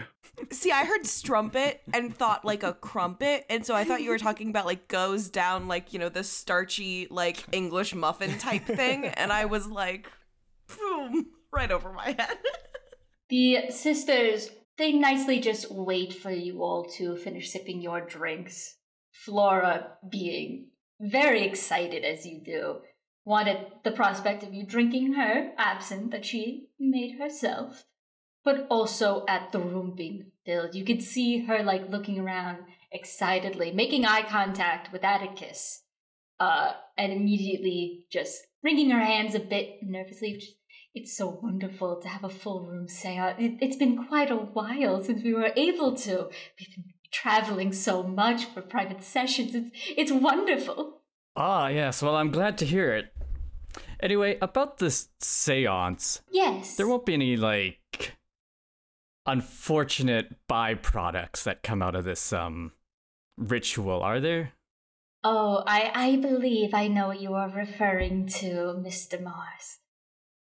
[0.51, 4.19] See, I heard strumpet and thought like a crumpet, and so I thought you were
[4.19, 9.05] talking about like goes down like you know the starchy like English muffin type thing,
[9.05, 10.11] and I was like,
[10.67, 12.37] boom, right over my head.
[13.29, 18.77] The sisters, they nicely just wait for you all to finish sipping your drinks.
[19.11, 20.69] Flora being
[20.99, 22.77] very excited as you do,
[23.25, 27.85] wanted the prospect of you drinking her absinthe that she made herself,
[28.43, 30.75] but also at the room being filled.
[30.75, 32.59] You could see her like looking around
[32.91, 35.83] excitedly, making eye contact with Atticus,
[36.39, 40.33] uh, and immediately just wringing her hands a bit nervously.
[40.33, 40.56] Just,
[40.97, 43.35] it's so wonderful to have a full room seance.
[43.39, 46.29] It, it's been quite a while since we were able to.
[46.59, 49.55] We've been traveling so much for private sessions.
[49.55, 51.01] It's it's wonderful.
[51.35, 52.01] Ah, yes.
[52.01, 53.13] Well, I'm glad to hear it.
[53.99, 56.75] Anyway, about this seance, Yes.
[56.77, 58.13] there won't be any, like,
[59.25, 62.71] unfortunate byproducts that come out of this, um,
[63.37, 64.53] ritual, are there?
[65.23, 69.21] Oh, I, I believe I know what you are referring to, Mr.
[69.21, 69.79] Mars.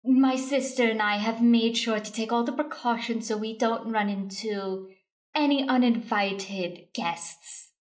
[0.06, 3.92] My sister and I have made sure to take all the precautions so we don't
[3.92, 4.90] run into
[5.34, 7.72] any uninvited guests,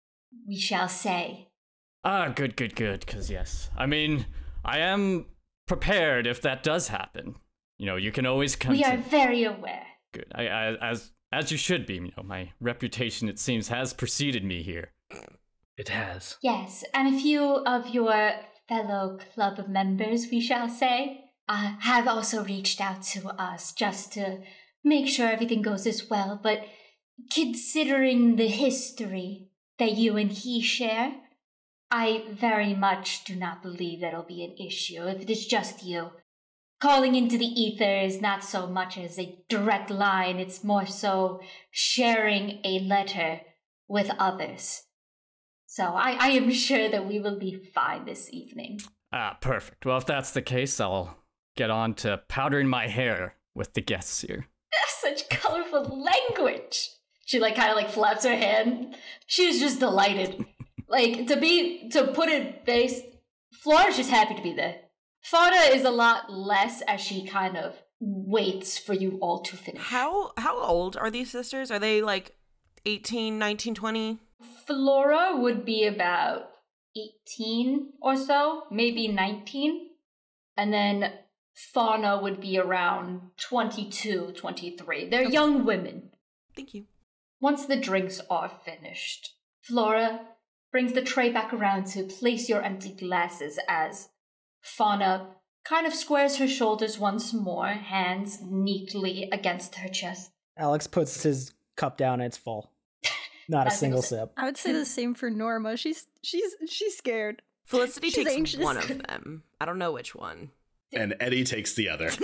[0.46, 1.48] we shall say.
[2.02, 3.70] Ah, good, good, good, because yes.
[3.76, 4.26] I mean,
[4.64, 5.26] I am
[5.66, 7.36] prepared if that does happen.
[7.78, 8.94] You know, you can always come we to...
[8.94, 9.86] are very aware.
[10.12, 10.26] Good.
[10.34, 14.44] I, I, as, as you should be, you know, my reputation, it seems, has preceded
[14.44, 14.92] me here.
[15.76, 16.36] It has.
[16.42, 18.32] Yes, and a few of your
[18.68, 24.38] fellow club members, we shall say, uh, have also reached out to us just to
[24.82, 26.38] make sure everything goes as well.
[26.42, 26.66] But
[27.32, 31.14] considering the history that you and he share,
[31.90, 36.10] I very much do not believe that'll be an issue if it is just you.
[36.80, 41.40] Calling into the ether is not so much as a direct line, it's more so
[41.70, 43.40] sharing a letter
[43.88, 44.82] with others.
[45.66, 48.80] So I, I am sure that we will be fine this evening.
[49.12, 49.86] Ah, perfect.
[49.86, 51.16] Well, if that's the case, I'll
[51.56, 54.46] get on to powdering my hair with the guests here.
[54.88, 56.90] Such colorful language.
[57.26, 58.96] She like kind of like flaps her hand.
[59.26, 60.44] She was just delighted.
[60.88, 63.00] like to be to put it base,
[63.52, 64.76] Flora's just happy to be there.
[65.22, 69.82] Fauna is a lot less as she kind of waits for you all to finish.
[69.82, 71.70] How how old are these sisters?
[71.70, 72.36] Are they like
[72.84, 74.18] 18, 19, 20?
[74.66, 76.50] Flora would be about
[76.96, 79.88] 18 or so, maybe 19.
[80.56, 81.12] And then
[81.54, 85.08] Fauna would be around 22, 23.
[85.08, 86.10] They're young women.
[86.56, 86.86] Thank you.
[87.40, 90.20] Once the drinks are finished, Flora
[90.72, 94.08] brings the tray back around to place your empty glasses as
[94.60, 95.28] Fauna
[95.64, 100.30] kind of squares her shoulders once more, hands neatly against her chest.
[100.56, 102.72] Alex puts his cup down and it's full.
[103.02, 103.10] Not a
[103.48, 104.32] Not a single single sip.
[104.36, 105.76] I would say the same for Norma.
[105.76, 107.42] She's she's she's scared.
[107.64, 108.60] Felicity She's takes anxious.
[108.60, 109.42] one of them.
[109.60, 110.50] I don't know which one.
[110.96, 112.10] And Eddie takes the other.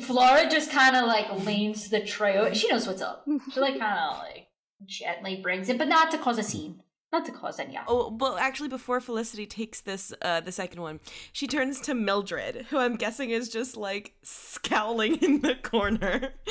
[0.00, 2.36] Flora just kind of like leans the tray.
[2.38, 3.24] over- She knows what's up.
[3.52, 4.48] She like kind of like
[4.84, 6.82] gently brings it, but not to cause a scene,
[7.12, 7.78] not to cause any.
[7.86, 11.00] Oh, well, actually, before Felicity takes this, uh, the second one,
[11.32, 16.34] she turns to Mildred, who I'm guessing is just like scowling in the corner.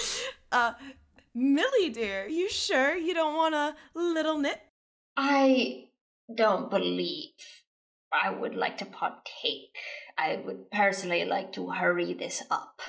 [0.53, 0.73] Uh,
[1.33, 4.59] Millie, dear, you sure you don't want a little nip?
[5.15, 5.85] I
[6.35, 7.31] don't believe
[8.11, 9.77] I would like to partake.
[10.17, 12.81] I would personally like to hurry this up.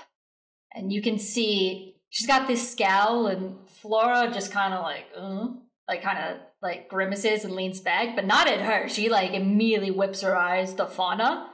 [0.75, 5.49] And you can see she's got this scowl, and Flora just kind of like, uh,
[5.89, 8.89] like kind of like grimaces and leans back, but not at her.
[8.89, 11.51] She like immediately whips her eyes to Fauna,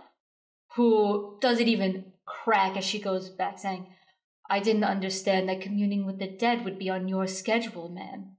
[0.75, 3.87] who doesn't even crack as she goes back, saying,
[4.51, 8.37] I didn't understand that communing with the dead would be on your schedule, ma'am.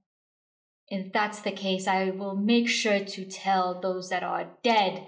[0.88, 5.06] If that's the case, I will make sure to tell those that are dead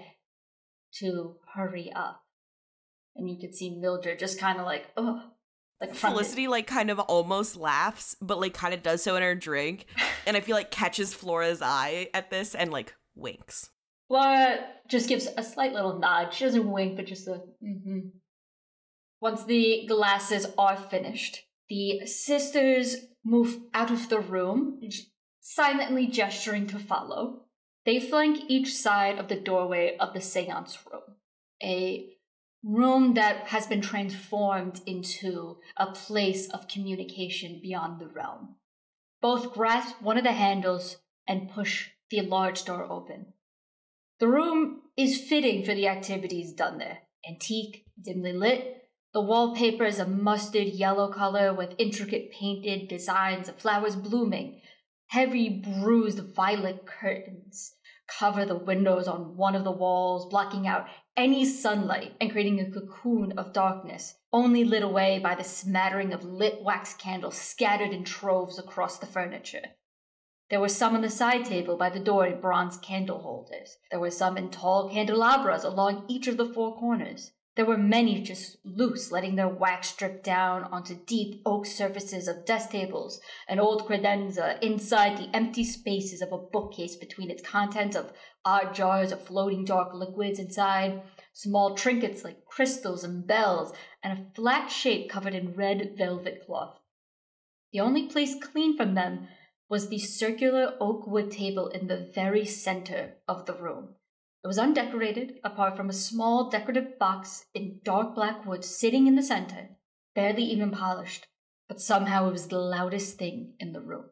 [0.99, 2.21] to hurry up.
[3.15, 5.19] And you can see Mildred just kind of like, ugh.
[5.81, 6.17] Like fronted.
[6.17, 9.85] Felicity like kind of almost laughs, but like kind of does so in her drink,
[10.25, 13.69] and I feel like catches Flora's eye at this and like winks.
[14.07, 16.33] Flora just gives a slight little nod.
[16.33, 17.99] She doesn't wink, but just a mm-hmm.
[19.19, 21.39] Once the glasses are finished,
[21.69, 24.81] the sisters move out of the room,
[25.39, 27.42] silently gesturing to follow.
[27.85, 31.17] They flank each side of the doorway of the seance room,
[31.61, 32.09] a
[32.63, 38.55] room that has been transformed into a place of communication beyond the realm.
[39.21, 43.33] Both grasp one of the handles and push the large door open.
[44.19, 46.99] The room is fitting for the activities done there.
[47.27, 48.83] Antique, dimly lit.
[49.13, 54.61] The wallpaper is a mustard yellow color with intricate painted designs of flowers blooming.
[55.07, 57.75] Heavy bruised violet curtains
[58.07, 62.69] cover the windows on one of the walls, blocking out any sunlight and creating a
[62.69, 68.03] cocoon of darkness, only lit away by the smattering of lit wax candles scattered in
[68.03, 69.63] troves across the furniture.
[70.49, 73.77] There were some on the side table by the door in bronze candle holders.
[73.89, 77.31] There were some in tall candelabras along each of the four corners.
[77.55, 82.45] There were many just loose, letting their wax drip down onto deep oak surfaces of
[82.45, 87.95] desk tables, an old credenza inside the empty spaces of a bookcase between its contents
[87.95, 88.11] of
[88.43, 94.35] odd jars of floating dark liquids inside, small trinkets like crystals and bells, and a
[94.35, 96.79] flat shape covered in red velvet cloth.
[97.71, 99.27] The only place clean from them
[99.69, 103.95] was the circular oak wood table in the very center of the room.
[104.43, 109.15] It was undecorated, apart from a small decorative box in dark black wood sitting in
[109.15, 109.69] the center,
[110.13, 111.27] barely even polished,
[111.69, 114.05] but somehow it was the loudest thing in the room.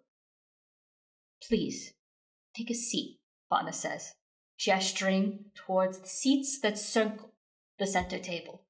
[1.46, 1.94] Please,
[2.56, 3.20] take a seat,
[3.50, 4.14] Fauna says,
[4.58, 7.34] gesturing towards the seats that circle
[7.78, 8.64] the center table.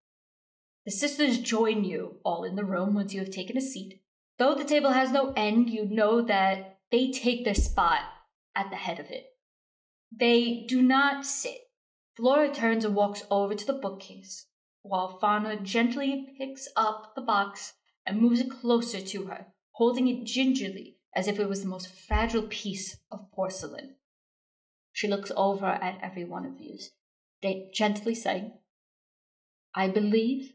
[0.86, 4.01] The sisters join you all in the room once you have taken a seat.
[4.39, 7.99] Though the table has no end, you know that they take their spot
[8.55, 9.31] at the head of it.
[10.12, 11.70] They do not sit.
[12.16, 14.47] Flora turns and walks over to the bookcase,
[14.82, 17.74] while Fauna gently picks up the box
[18.05, 21.93] and moves it closer to her, holding it gingerly as if it was the most
[21.93, 23.95] fragile piece of porcelain.
[24.91, 26.78] She looks over at every one of you,
[27.41, 28.53] They gently saying,
[29.74, 30.53] I believe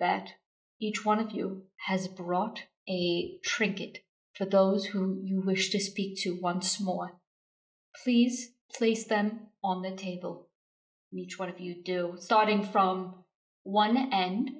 [0.00, 0.32] that
[0.80, 3.98] each one of you has brought a trinket
[4.32, 7.20] for those who you wish to speak to once more.
[8.02, 10.48] Please place them on the table.
[11.10, 13.24] And each one of you do, starting from
[13.62, 14.50] one end.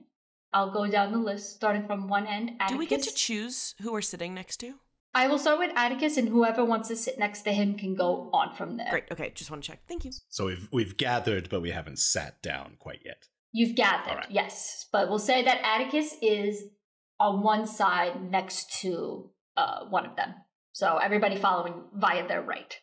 [0.52, 2.52] I'll go down the list, starting from one end.
[2.60, 2.72] Atticus.
[2.72, 4.74] Do we get to choose who we're sitting next to?
[5.14, 8.30] I will start with Atticus, and whoever wants to sit next to him can go
[8.32, 8.88] on from there.
[8.90, 9.04] Great.
[9.10, 9.80] Okay, just want to check.
[9.88, 10.12] Thank you.
[10.28, 13.28] So we've we've gathered, but we haven't sat down quite yet.
[13.52, 14.30] You've gathered, right.
[14.30, 16.64] yes, but we'll say that Atticus is
[17.18, 20.34] on one side next to uh, one of them.
[20.72, 22.78] So everybody following via their right.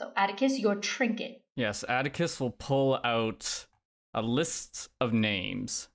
[0.00, 1.42] So Atticus, your trinket.
[1.56, 3.66] Yes, Atticus will pull out
[4.14, 5.90] a list of names,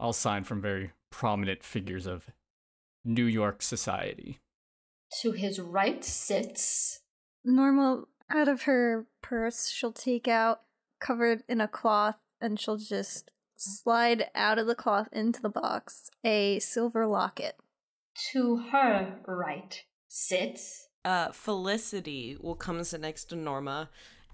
[0.00, 2.26] all signed from very prominent figures of
[3.04, 4.40] New York society.
[5.20, 7.02] To his right sits
[7.44, 10.62] Norma, out of her purse, she'll take out,
[10.98, 16.10] covered in a cloth, and she'll just slide out of the cloth into the box
[16.24, 17.54] a silver locket.
[18.32, 23.90] to her right sits Uh, Felicity will come sit next to Norma,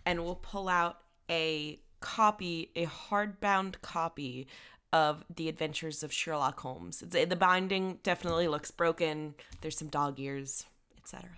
[0.07, 0.99] and will pull out
[1.31, 4.47] a copy, a hardbound copy
[4.93, 7.03] of The Adventures of Sherlock Holmes.
[7.03, 9.35] It's, the binding definitely looks broken.
[9.61, 10.65] There's some dog ears,
[10.99, 11.31] etc.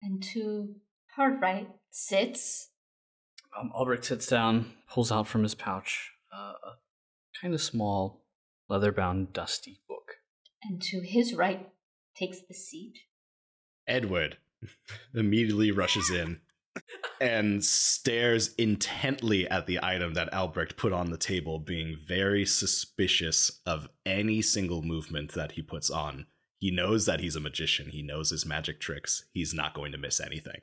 [0.00, 0.74] and to
[1.16, 2.70] her right sits
[3.58, 6.72] Um, Albrecht sits down, pulls out from his pouch uh, a
[7.40, 8.24] kind of small,
[8.68, 10.16] leather bound, dusty book.
[10.62, 11.68] and to his right
[12.16, 12.94] takes the seat
[13.86, 14.38] Edward
[15.14, 16.40] immediately rushes in
[17.20, 23.60] and stares intently at the item that Albrecht put on the table, being very suspicious
[23.66, 26.26] of any single movement that he puts on.
[26.58, 29.98] He knows that he's a magician, he knows his magic tricks, he's not going to
[29.98, 30.62] miss anything.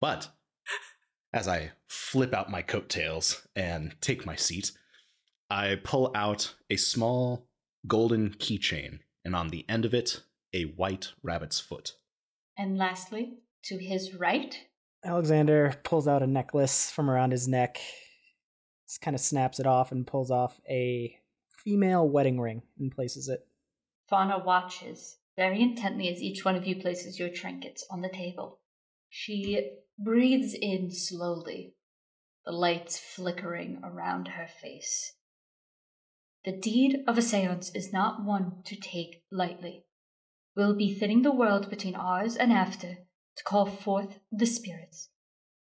[0.00, 0.28] But
[1.32, 4.72] as I flip out my coattails and take my seat,
[5.50, 7.46] I pull out a small
[7.86, 11.94] golden keychain, and on the end of it, a white rabbit's foot.
[12.56, 14.66] And lastly to his right
[15.06, 17.80] Alexander pulls out a necklace from around his neck,
[18.88, 21.16] just kind of snaps it off, and pulls off a
[21.64, 23.46] female wedding ring and places it.
[24.08, 28.58] Fauna watches very intently as each one of you places your trinkets on the table.
[29.08, 31.74] She breathes in slowly,
[32.44, 35.12] the lights flickering around her face.
[36.44, 39.85] The deed of a seance is not one to take lightly.
[40.56, 42.96] We'll be thinning the world between ours and after
[43.36, 45.10] to call forth the spirits.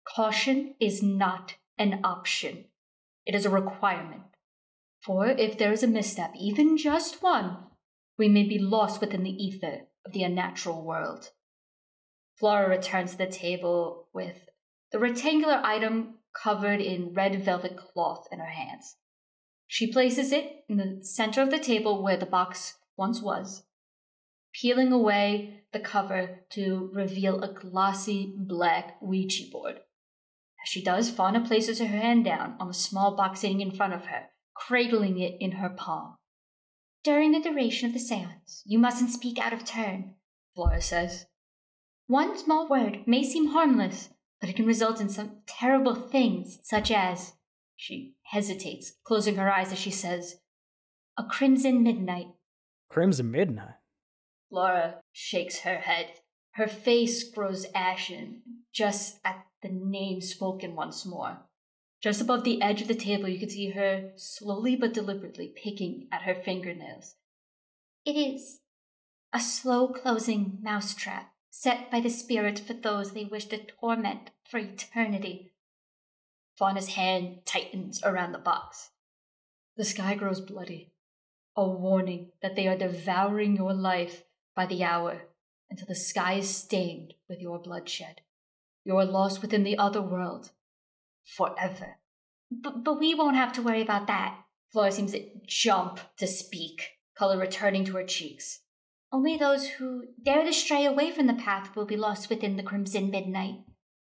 [0.05, 2.65] Caution is not an option,
[3.25, 4.23] it is a requirement.
[5.01, 7.59] For if there is a misstep, even just one,
[8.19, 11.31] we may be lost within the ether of the unnatural world.
[12.37, 14.49] Flora returns to the table with
[14.91, 18.97] the rectangular item covered in red velvet cloth in her hands.
[19.69, 23.63] She places it in the center of the table where the box once was,
[24.53, 29.81] peeling away the cover to reveal a glossy black Ouija board.
[30.63, 33.95] As she does, Fauna places her hand down on the small box sitting in front
[33.95, 36.17] of her, cradling it in her palm.
[37.03, 40.17] During the duration of the seance, you mustn't speak out of turn,
[40.55, 41.27] Flora says.
[42.07, 46.91] One small word may seem harmless, but it can result in some terrible things, such
[46.91, 47.35] as.
[47.77, 50.37] She hesitates, closing her eyes as she says,
[51.17, 52.27] A crimson midnight.
[52.91, 53.80] Crimson Midnight.
[54.51, 56.09] Flora shakes her head.
[56.53, 58.43] Her face grows ashen
[58.73, 61.39] just at the name spoken once more.
[62.03, 66.09] Just above the edge of the table, you can see her slowly but deliberately picking
[66.11, 67.15] at her fingernails.
[68.05, 68.61] It is
[69.33, 74.59] a slow closing mousetrap set by the spirit for those they wish to torment for
[74.59, 75.53] eternity.
[76.57, 78.91] Fauna's hand tightens around the box.
[79.77, 80.93] The sky grows bloody,
[81.57, 84.25] a warning that they are devouring your life
[84.55, 85.23] by the hour
[85.71, 88.23] until the sky is stained with your bloodshed.
[88.85, 90.51] You are lost within the other world
[91.25, 91.99] forever.
[92.51, 94.39] But, but we won't have to worry about that.
[94.73, 98.61] Flora seems to jump to speak, color returning to her cheeks.
[99.13, 102.63] Only those who dare to stray away from the path will be lost within the
[102.63, 103.57] crimson midnight.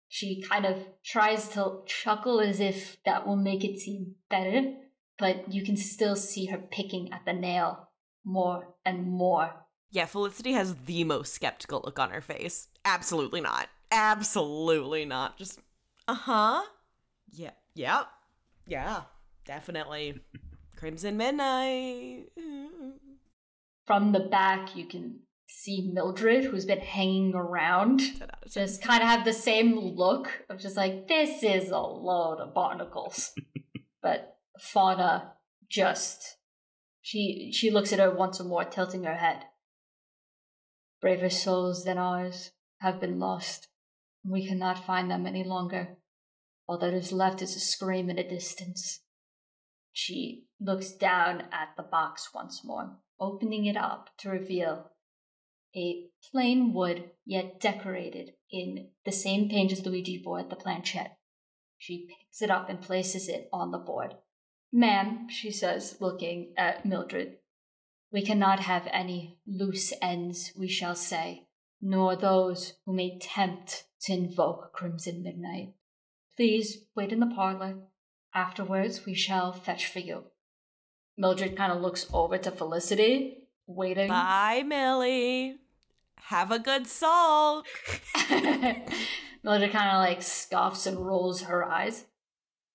[0.08, 4.74] She kind of tries to chuckle as if that will make it seem better,
[5.18, 7.90] but you can still see her picking at the nail
[8.24, 9.65] more and more.
[9.96, 12.68] Yeah, Felicity has the most skeptical look on her face.
[12.84, 13.70] Absolutely not.
[13.90, 15.38] Absolutely not.
[15.38, 15.62] Just,
[16.06, 16.64] uh huh.
[17.32, 18.08] Yeah, yep.
[18.68, 19.04] Yeah,
[19.46, 20.20] definitely.
[20.76, 22.26] Crimson Midnight.
[23.88, 28.02] From the back, you can see Mildred, who's been hanging around,
[28.52, 32.54] just kind of have the same look of just like, this is a load of
[32.54, 33.32] barnacles.
[34.02, 35.36] but Fauna
[35.70, 36.36] just
[37.02, 39.46] she she looks at her once more, tilting her head.
[41.06, 42.50] Braver souls than ours
[42.80, 43.68] have been lost.
[44.24, 45.98] And we cannot find them any longer.
[46.68, 49.02] All that is left is a scream in a distance.
[49.94, 54.90] She looks down at the box once more, opening it up to reveal
[55.76, 61.20] a plain wood, yet decorated in the same paint as the Ouija board, the planchette.
[61.78, 64.16] She picks it up and places it on the board.
[64.74, 67.38] Ma'am, she says, looking at Mildred,
[68.16, 71.48] we cannot have any loose ends, we shall say,
[71.82, 75.74] nor those who may tempt to invoke Crimson Midnight.
[76.38, 77.76] Please wait in the parlor.
[78.34, 80.24] Afterwards, we shall fetch for you.
[81.18, 84.08] Mildred kind of looks over to Felicity, waiting.
[84.08, 85.58] Bye, Millie.
[86.30, 87.66] Have a good sulk.
[89.44, 92.06] Mildred kind of like scoffs and rolls her eyes.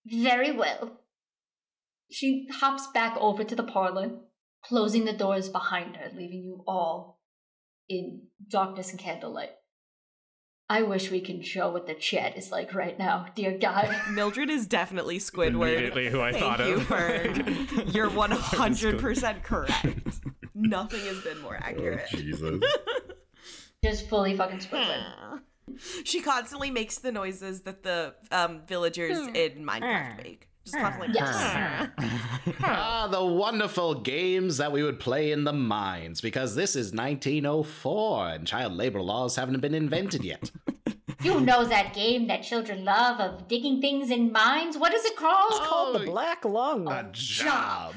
[0.05, 1.01] Very well.
[2.11, 4.19] She hops back over to the parlor,
[4.65, 7.21] closing the doors behind her, leaving you all
[7.89, 9.51] in darkness and candlelight.
[10.69, 13.93] I wish we can show what the chat is like right now, dear God.
[14.11, 15.73] Mildred is definitely Squidward.
[15.73, 16.87] Immediately who I Thank thought you of.
[16.87, 20.21] for you're one hundred percent correct.
[20.55, 22.07] Nothing has been more accurate.
[22.15, 22.61] Oh, Jesus.
[23.85, 25.41] Just fully fucking Squidward.
[26.05, 30.50] she constantly makes the noises that the um, villagers in Minecraft make.
[30.71, 31.15] Just constantly.
[31.15, 31.89] Yes.
[32.63, 38.29] ah, the wonderful games that we would play in the mines, because this is 1904
[38.29, 40.51] and child labor laws haven't been invented yet.
[41.23, 44.79] You know that game that children love of digging things in mines?
[44.79, 45.51] What is it called?
[45.51, 46.91] It's called the Black Lung.
[46.91, 47.93] A job.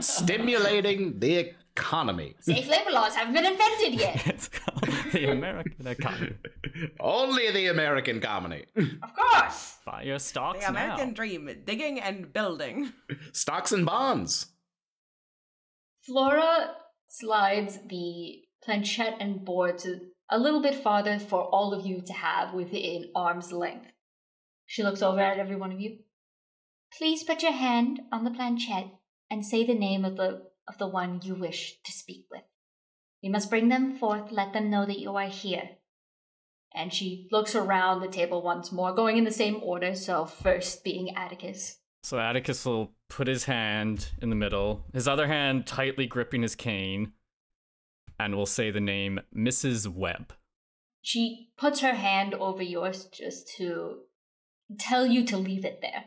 [0.00, 2.34] Stimulating the economy.
[2.40, 4.26] Safe labor laws haven't been invented yet.
[4.32, 6.34] It's called the American economy.
[7.00, 8.64] Only the American comedy.
[8.76, 9.76] Of course.
[9.84, 11.14] Buy your stocks The American now.
[11.14, 12.92] dream, digging and building.
[13.32, 14.46] Stocks and bonds.
[16.04, 16.72] Flora
[17.08, 20.00] slides the planchette and board to
[20.30, 23.90] a little bit farther for all of you to have within arm's length.
[24.66, 25.98] She looks over at every one of you.
[26.96, 28.90] Please put your hand on the planchette
[29.30, 32.42] and say the name of the of the one you wish to speak with.
[33.20, 35.70] You must bring them forth, let them know that you are here.
[36.74, 40.84] And she looks around the table once more, going in the same order, so first
[40.84, 41.78] being Atticus.
[42.02, 46.54] So Atticus will put his hand in the middle, his other hand tightly gripping his
[46.54, 47.12] cane,
[48.18, 49.88] and will say the name Mrs.
[49.88, 50.34] Webb.
[51.02, 54.00] She puts her hand over yours just to
[54.78, 56.06] tell you to leave it there.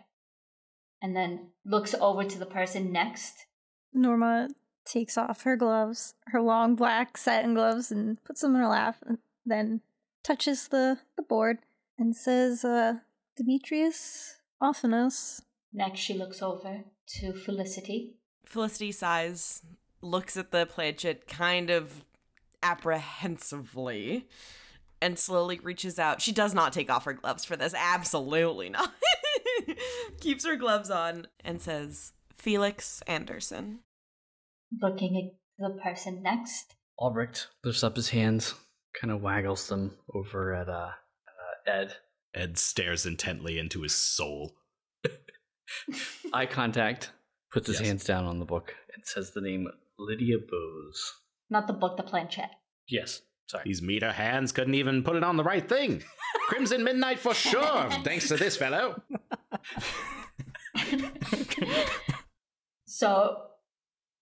[1.02, 3.46] And then looks over to the person next.
[3.94, 4.50] Norma
[4.86, 8.98] takes off her gloves, her long black satin gloves, and puts them in her lap,
[9.06, 9.82] and then
[10.24, 11.60] touches the, the board
[11.98, 12.96] and says, uh,
[13.36, 15.42] Demetrius Othanos.
[15.72, 16.84] Next, she looks over
[17.20, 18.16] to Felicity.
[18.46, 19.62] Felicity sighs,
[20.02, 22.04] looks at the planchette kind of
[22.64, 24.28] apprehensively,
[25.02, 26.22] and slowly reaches out.
[26.22, 27.74] She does not take off her gloves for this.
[27.78, 28.92] Absolutely not.
[30.20, 33.80] Keeps her gloves on and says, Felix Anderson.
[34.82, 36.76] Looking at the person next.
[36.98, 38.54] Albrecht lifts up his hands,
[39.00, 41.96] kind of waggles them over at uh, uh, Ed.
[42.34, 44.56] Ed stares intently into his soul.
[46.34, 47.12] Eye contact,
[47.52, 47.88] puts his Yes.
[47.88, 49.68] hands down on the book, and says the name
[49.98, 51.14] Lydia Bowes.
[51.50, 52.52] Not the book, the planchette.
[52.88, 53.22] Yes.
[53.48, 53.64] Sorry.
[53.66, 56.04] These meter hands couldn't even put it on the right thing.
[56.48, 59.02] Crimson Midnight for sure, thanks to this fellow.
[63.00, 63.44] So,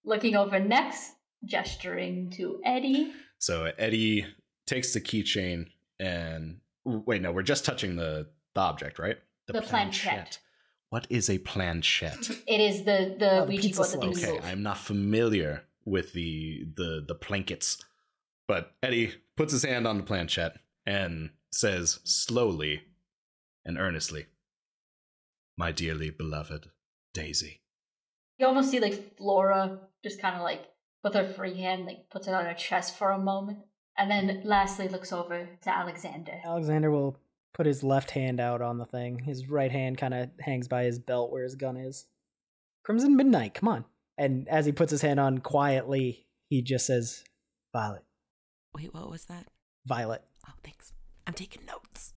[0.06, 1.14] looking over next,
[1.44, 3.12] gesturing to Eddie.
[3.40, 4.28] So Eddie
[4.68, 5.70] takes the keychain
[6.00, 9.18] and wait, no, we're just touching the, the object, right?
[9.48, 10.38] The planchette.
[10.92, 12.30] What is a planchette?
[12.48, 14.08] It is the the Oh, the Ouija board that they.
[14.10, 14.46] Okay, move.
[14.46, 17.84] I'm not familiar with the the the plankets,
[18.48, 22.84] but Eddie puts his hand on the planchette and says slowly
[23.66, 24.28] and earnestly,
[25.58, 26.70] "My dearly beloved
[27.16, 27.62] Daisy."
[28.38, 30.66] You almost see like Flora just kind of like
[31.04, 33.60] with her free hand, like puts it on her chest for a moment,
[33.98, 36.40] and then lastly looks over to Alexander.
[36.46, 37.18] Alexander will
[37.54, 39.20] put his left hand out on the thing.
[39.20, 42.06] His right hand kind of hangs by his belt where his gun is.
[42.84, 43.86] Crimson Midnight, come on.
[44.18, 47.24] And as he puts his hand on quietly, he just says,
[47.74, 48.04] Violet.
[48.76, 49.48] Wait, what was that?
[49.86, 50.24] Violet.
[50.48, 50.94] Oh, thanks.
[51.26, 52.14] I'm taking notes.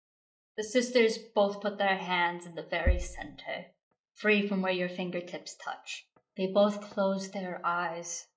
[0.57, 3.67] The sisters both put their hands in the very center,
[4.13, 6.05] free from where your fingertips touch.
[6.39, 8.27] They both close their eyes.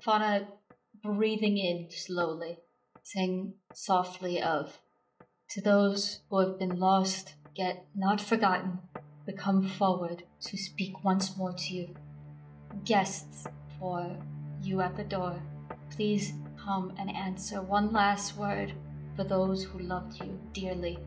[0.00, 0.46] Fauna
[1.02, 2.58] breathing in slowly,
[3.02, 4.78] saying softly of,
[5.50, 8.78] To those who have been lost, yet not forgotten,
[9.26, 11.96] we come forward to speak once more to you.
[12.84, 13.48] Guests,
[13.80, 14.16] for
[14.62, 15.42] you at the door,
[15.90, 18.74] please come and answer one last word
[19.16, 21.00] for those who loved you dearly.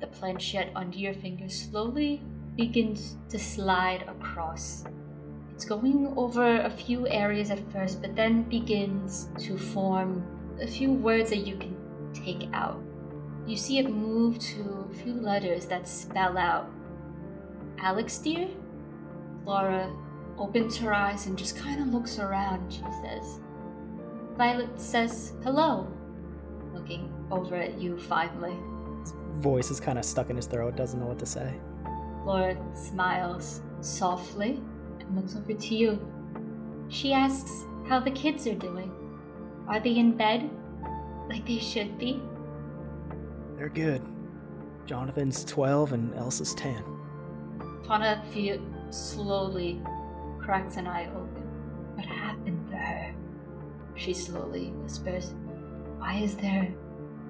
[0.00, 2.20] The planchette under your finger slowly
[2.58, 4.84] begins to slide across.
[5.58, 10.22] It's going over a few areas at first, but then begins to form
[10.62, 11.76] a few words that you can
[12.14, 12.80] take out.
[13.44, 16.70] You see it move to a few letters that spell out
[17.80, 18.46] Alex, dear?
[19.42, 19.92] Flora
[20.38, 22.72] opens her eyes and just kind of looks around.
[22.72, 23.40] She says,
[24.36, 25.88] Violet says hello,
[26.72, 28.56] looking over at you finally.
[29.00, 31.52] His voice is kind of stuck in his throat, doesn't know what to say.
[32.22, 34.62] Flora smiles softly
[35.08, 35.98] and looks over to you.
[36.88, 38.92] She asks how the kids are doing.
[39.66, 40.50] Are they in bed?
[41.28, 42.22] Like they should be?
[43.56, 44.02] They're good.
[44.86, 46.82] Jonathan's 12 and Elsa's 10.
[47.86, 48.22] Fauna
[48.90, 49.82] slowly
[50.40, 51.42] cracks an eye open.
[51.94, 53.14] What happened to her?
[53.96, 55.34] She slowly whispers,
[55.98, 56.72] Why is there?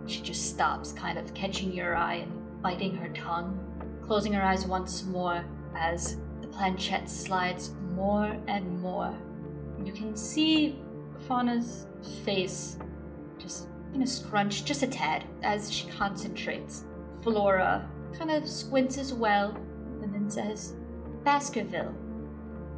[0.07, 3.59] She just stops, kind of catching your eye and biting her tongue,
[4.03, 5.45] closing her eyes once more
[5.77, 6.19] as
[6.49, 9.15] the planchette slides more and more.
[9.85, 10.79] You can see
[11.27, 11.87] Fauna's
[12.25, 12.79] face
[13.39, 16.85] just kind of scrunch just a tad as she concentrates.
[17.23, 19.57] Flora kind of squints as well
[20.03, 20.75] and then says,
[21.25, 21.95] Baskerville.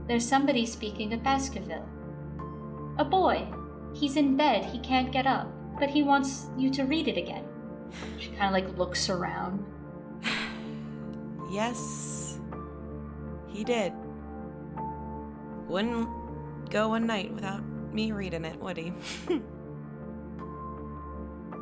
[0.06, 1.88] There's somebody speaking of Baskerville.
[2.98, 3.46] A boy.
[3.94, 4.64] He's in bed.
[4.64, 5.48] He can't get up.
[5.78, 7.44] But he wants you to read it again.
[8.18, 9.64] She kind of like looks around.
[11.52, 12.19] Yes,
[13.52, 13.92] he did.
[15.68, 16.08] Wouldn't
[16.70, 18.92] go one night without me reading it, would he?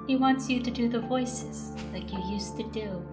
[0.09, 3.07] He wants you to do the voices like you used to do.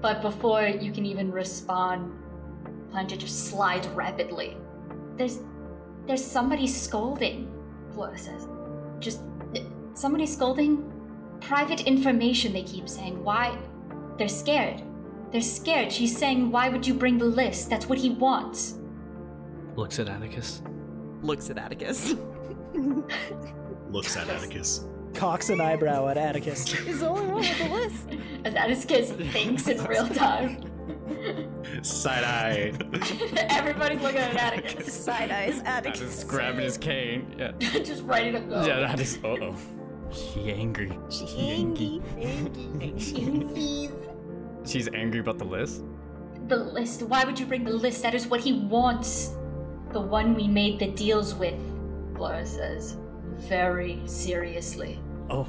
[0.00, 2.10] But before you can even respond,
[2.90, 4.56] planchette just slides rapidly.
[5.16, 5.40] There's
[6.06, 7.52] there's somebody scolding,
[7.92, 8.48] Flora says.
[9.00, 9.20] Just
[9.92, 10.90] somebody scolding?
[11.42, 13.22] Private information, they keep saying.
[13.22, 13.58] Why?
[14.16, 14.80] They're scared.
[15.30, 15.92] They're scared.
[15.92, 17.68] She's saying, Why would you bring the list?
[17.70, 18.78] That's what he wants.
[19.76, 20.62] Looks at Atticus.
[21.22, 22.14] Looks at Atticus.
[23.90, 24.84] Looks at Atticus.
[25.14, 26.72] Cocks an eyebrow at Atticus.
[26.86, 28.08] Is the only one with the list.
[28.44, 30.62] As Atticus thinks in real time.
[31.82, 32.72] Side eye.
[33.50, 34.92] Everybody's looking at Atticus.
[34.92, 36.24] Side eyes, Atticus Atticus.
[36.24, 37.34] grabbing his cane.
[37.38, 37.52] Yeah.
[37.58, 38.64] just ready to go.
[38.64, 39.18] Yeah, that is.
[39.24, 39.56] Uh oh.
[40.10, 40.96] She angry.
[41.10, 42.00] She angry.
[42.18, 42.94] angry.
[42.98, 43.90] She angry.
[44.68, 45.82] She's angry about the list.
[46.46, 47.02] The list.
[47.02, 48.02] Why would you bring the list?
[48.02, 49.34] That is what he wants.
[49.92, 51.58] The one we made the deals with,
[52.14, 52.98] Flora says,
[53.48, 55.00] very seriously.
[55.30, 55.48] Oh,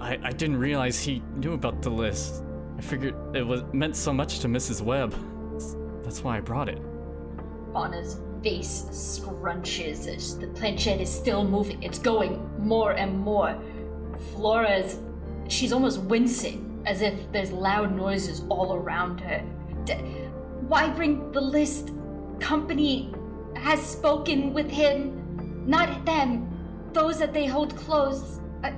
[0.00, 2.42] I, I didn't realize he knew about the list.
[2.76, 4.82] I figured it was meant so much to Mrs.
[4.82, 5.14] Webb.
[6.02, 6.82] That's, why I brought it.
[7.72, 11.82] Fauna's face scrunches as the planchette is still moving.
[11.82, 13.60] It's going more and more.
[14.32, 14.98] Flora's.
[15.48, 19.42] She's almost wincing, as if there's loud noises all around her.
[19.84, 19.94] D-
[20.68, 21.90] why bring the list?
[22.40, 23.12] Company
[23.56, 25.64] has spoken with him.
[25.66, 26.48] Not them.
[26.92, 28.40] Those that they hold close.
[28.64, 28.70] Uh,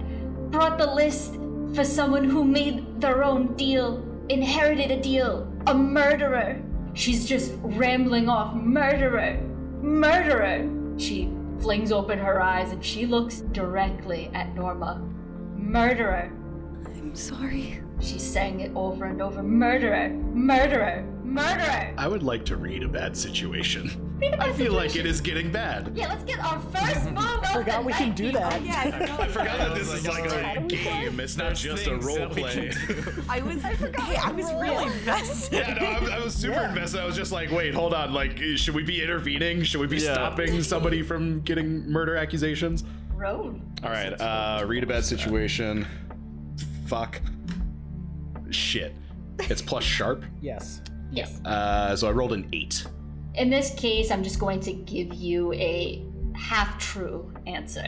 [0.51, 1.35] brought the list
[1.75, 6.61] for someone who made their own deal, inherited a deal, a murderer.
[6.95, 9.41] She's just rambling off murderer,
[9.81, 10.69] murderer.
[10.97, 11.31] She
[11.61, 15.01] flings open her eyes and she looks directly at Norma.
[15.55, 16.33] Murderer.
[16.87, 17.83] I'm sorry.
[18.01, 19.43] She's saying it over and over.
[19.43, 20.09] Murderer.
[20.11, 21.05] Murderer.
[21.25, 21.93] Murderer.
[21.99, 23.91] I would like to read a bad situation.
[24.19, 25.93] Read a I bad I feel like it is getting bad.
[25.95, 28.41] Yeah, let's get our first move I Forgot we can do people.
[28.41, 28.65] that.
[28.65, 29.21] Yeah, I forgot.
[29.21, 31.21] I forgot that this is like, like a game.
[31.21, 32.71] It's not just a role that we play.
[32.71, 33.23] can do.
[33.29, 33.41] I
[33.75, 34.01] forgot.
[34.07, 35.53] hey, I was really invested.
[35.59, 36.69] yeah, no, I, I was super Yeah.
[36.71, 37.01] invested.
[37.01, 38.13] I was just like, wait, hold on.
[38.15, 39.63] Like, should we be intervening?
[39.65, 40.15] Should we be Yeah.
[40.15, 42.85] stopping somebody from getting murder accusations?
[43.15, 43.61] Road.
[43.83, 45.87] All right, uh, read a bad situation.
[46.87, 47.21] Fuck.
[48.51, 48.95] Shit.
[49.41, 50.25] It's plus sharp.
[50.41, 50.81] Yes.
[51.11, 51.41] Yes.
[51.45, 52.85] Uh, so I rolled an eight.
[53.35, 57.87] In this case, I'm just going to give you a half true answer.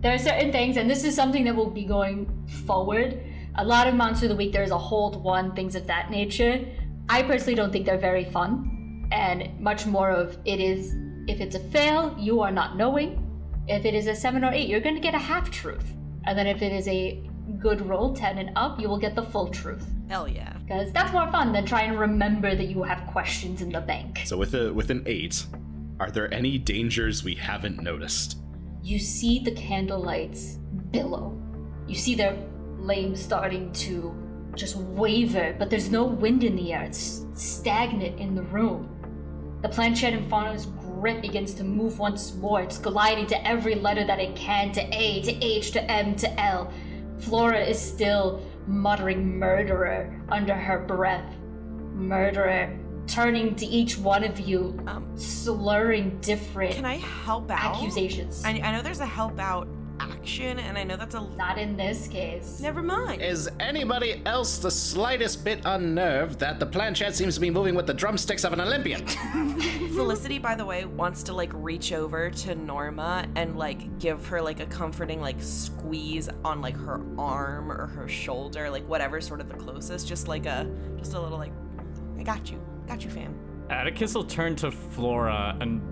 [0.00, 3.22] There are certain things, and this is something that will be going forward.
[3.56, 6.64] A lot of Monster of the Week, there's a hold one, things of that nature.
[7.08, 10.94] I personally don't think they're very fun, and much more of it is
[11.26, 13.22] if it's a fail, you are not knowing.
[13.68, 15.94] If it is a seven or eight, you're going to get a half truth.
[16.24, 17.25] And then if it is a
[17.58, 19.86] good roll, 10 and up, you will get the full truth.
[20.08, 20.52] Hell yeah.
[20.64, 24.22] Because that's more fun than trying to remember that you have questions in the bank.
[24.24, 25.46] So with a with an eight,
[25.98, 28.38] are there any dangers we haven't noticed?
[28.86, 30.58] you see the candlelights
[30.92, 31.36] billow.
[31.88, 32.38] You see their
[32.76, 34.14] flames starting to
[34.54, 36.84] just waver, but there's no wind in the air.
[36.84, 38.88] It's stagnant in the room.
[39.62, 42.60] The planchette in Fauna's grip begins to move once more.
[42.60, 46.40] It's gliding to every letter that it can to A, to H, to M, to
[46.40, 46.72] L.
[47.18, 51.32] Flora is still muttering murderer under her breath.
[51.94, 52.76] Murderer.
[53.06, 57.76] Turning to each one of you, Um, slurring different Can I help out?
[57.76, 58.42] accusations.
[58.44, 59.68] I, I know there's a help out
[60.00, 61.20] action, and I know that's a.
[61.36, 62.60] Not in this case.
[62.60, 63.22] Never mind.
[63.22, 67.86] Is anybody else the slightest bit unnerved that the planchette seems to be moving with
[67.86, 69.06] the drumsticks of an Olympian?
[69.94, 74.40] Felicity, by the way, wants to like reach over to Norma and like give her
[74.40, 79.40] like a comforting like squeeze on like her arm or her shoulder, like whatever sort
[79.40, 80.06] of the closest.
[80.06, 80.66] Just like a,
[80.98, 81.52] just a little like,
[82.18, 83.34] I got you, got you, fam.
[83.70, 85.82] Atticus will turn to Flora and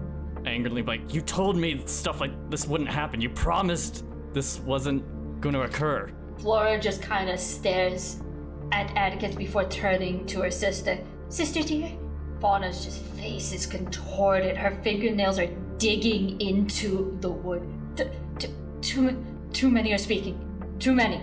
[0.47, 3.21] angrily like, You told me stuff like this wouldn't happen.
[3.21, 5.03] You promised this wasn't
[5.41, 6.11] going to occur.
[6.39, 8.21] Flora just kind of stares
[8.73, 10.99] at Atticus before turning to her sister.
[11.29, 11.91] Sister dear?
[12.41, 14.57] Fauna's just face is contorted.
[14.57, 17.63] Her fingernails are digging into the wood.
[17.97, 18.49] T-
[18.81, 20.39] too, too many are speaking.
[20.79, 21.23] Too many.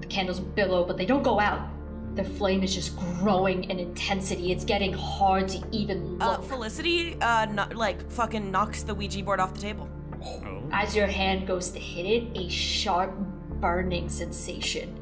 [0.00, 1.68] The candles billow, but they don't go out.
[2.14, 4.50] The flame is just growing in intensity.
[4.52, 6.44] It's getting hard to even Uh, look.
[6.44, 9.88] Felicity, uh, no, like fucking knocks the Ouija board off the table.
[10.22, 10.62] Oh.
[10.72, 13.14] As your hand goes to hit it, a sharp
[13.60, 14.96] burning sensation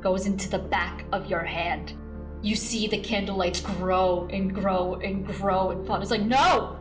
[0.00, 1.94] goes into the back of your hand.
[2.42, 6.76] You see the candlelights grow and grow and grow, and Fauna's like, No!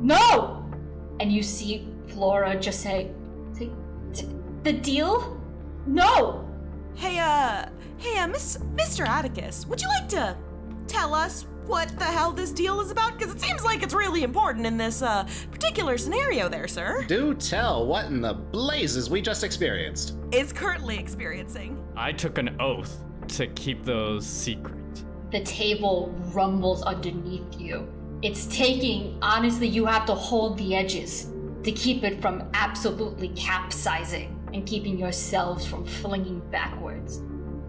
[0.00, 0.64] No!
[1.20, 3.10] And you see Flora just say,
[3.56, 3.70] "T-
[4.12, 4.26] t-
[4.62, 5.40] The deal?
[5.86, 6.44] No!
[6.94, 7.66] Hey, uh,
[8.00, 9.06] hey, uh, Miss, Mr.
[9.06, 10.36] Atticus, would you like to
[10.88, 13.18] tell us what the hell this deal is about?
[13.18, 17.04] Because it seems like it's really important in this, uh, particular scenario there, sir.
[17.06, 20.16] Do tell what in the blazes we just experienced.
[20.32, 21.78] Is currently experiencing.
[21.94, 22.98] I took an oath
[23.28, 24.76] to keep those secret.
[25.30, 27.86] The table rumbles underneath you.
[28.22, 31.30] It's taking, honestly, you have to hold the edges
[31.62, 37.20] to keep it from absolutely capsizing and keeping yourselves from flinging backwards.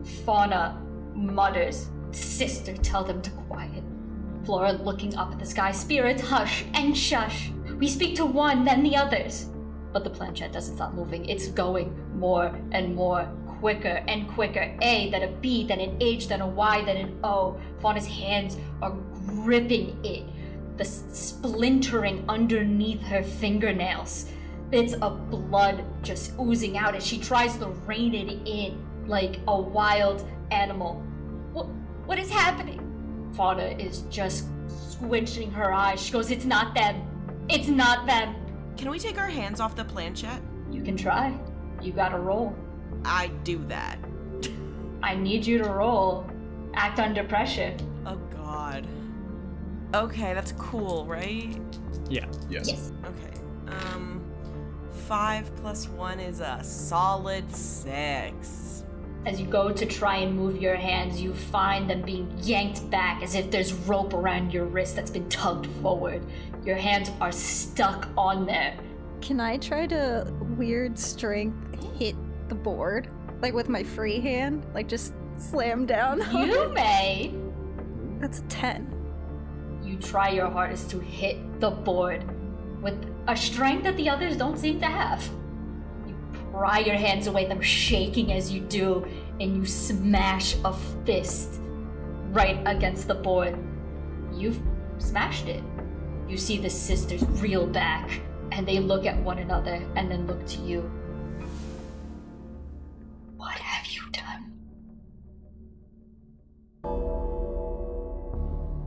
[0.04, 0.82] Fauna
[1.14, 3.84] mutters, Sister, tell them to quiet.
[4.46, 7.52] Flora looking up at the sky, Spirits, hush and shush.
[7.78, 9.50] We speak to one, then the others.
[9.94, 11.26] But the planchette doesn't stop moving.
[11.26, 13.26] It's going more and more
[13.60, 14.76] quicker and quicker.
[14.82, 17.60] A, then a B, then an H, then a Y, then an O.
[17.80, 18.92] Fauna's hands are
[19.26, 20.26] gripping it,
[20.78, 24.30] the splintering underneath her fingernails.
[24.70, 29.60] Bits of blood just oozing out as she tries to rein it in like a
[29.60, 30.96] wild animal.
[31.54, 31.68] What,
[32.06, 32.80] what is happening?
[33.34, 36.02] Fauna is just squinching her eyes.
[36.02, 37.08] She goes, It's not them.
[37.50, 38.36] It's not them.
[38.78, 40.42] Can we take our hands off the planchette?
[40.72, 41.38] You can try.
[41.82, 42.56] You gotta roll.
[43.04, 43.98] I do that.
[45.04, 46.30] I need you to roll.
[46.74, 47.76] Act under pressure.
[48.06, 48.88] Oh god.
[49.94, 51.60] Okay, that's cool, right?
[52.10, 52.26] Yeah.
[52.50, 52.68] Yes.
[52.70, 52.92] Yes.
[53.06, 53.40] Okay.
[53.68, 54.24] Um,
[54.92, 58.81] five plus one is a solid six.
[59.26, 63.22] As you go to try and move your hands, you find them being yanked back
[63.22, 66.26] as if there's rope around your wrist that's been tugged forward.
[66.66, 68.76] Your hands are stuck on there.
[69.22, 70.26] Can I try to
[70.58, 71.56] weird strength
[72.00, 72.16] hit
[72.50, 73.10] the board?
[73.42, 74.66] Like with my free hand?
[74.74, 76.22] Like just slam down?
[76.32, 77.34] You may.
[78.20, 78.88] That's a 10.
[79.84, 82.24] You try your hardest to hit the board.
[82.82, 82.98] with
[83.28, 85.28] a strength that the others don't seem to have.
[86.52, 89.06] Pry your hands away, them shaking as you do,
[89.40, 90.74] and you smash a
[91.06, 91.60] fist
[92.32, 93.58] right against the board.
[94.34, 94.60] You've
[94.98, 95.64] smashed it.
[96.28, 98.22] You see the sisters reel back,
[98.52, 100.82] and they look at one another and then look to you.
[103.38, 104.52] What have you done?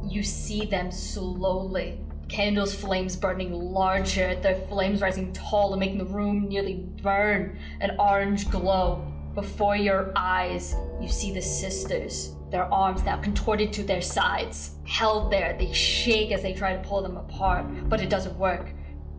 [0.09, 1.99] You see them slowly.
[2.29, 7.97] Candles' flames burning larger, their flames rising tall and making the room nearly burn an
[7.99, 9.11] orange glow.
[9.35, 14.77] Before your eyes, you see the sisters, their arms now contorted to their sides.
[14.87, 18.73] Held there, they shake as they try to pull them apart, but it doesn't work.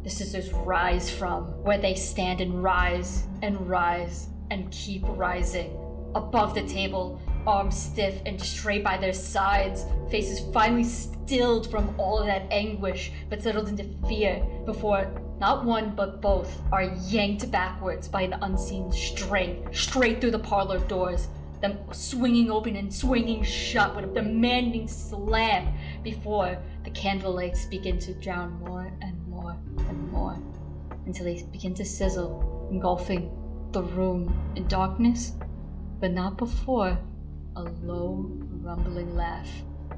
[0.04, 5.78] The sisters rise from where they stand and rise and rise and keep rising.
[6.16, 12.24] Above the table, arms stiff and straight by their sides, faces finally stilled from all
[12.24, 18.22] that anguish but settled into fear before not one but both are yanked backwards by
[18.22, 21.28] an unseen string straight through the parlor doors,
[21.62, 25.74] them swinging open and swinging shut with a demanding slam
[26.04, 30.38] before the candle lights begin to drown more and more and more
[31.06, 33.30] until they begin to sizzle, engulfing
[33.72, 35.34] the room in darkness,
[36.00, 36.98] but not before
[37.56, 38.26] a low,
[38.62, 39.50] rumbling laugh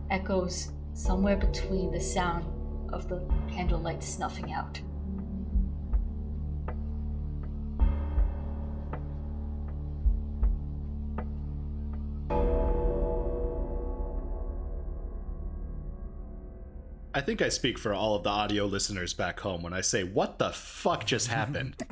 [0.09, 2.45] echoes somewhere between the sound
[2.93, 4.79] of the candlelight snuffing out.
[17.13, 20.03] I think I speak for all of the audio listeners back home when I say,
[20.03, 21.75] "What the fuck just happened?"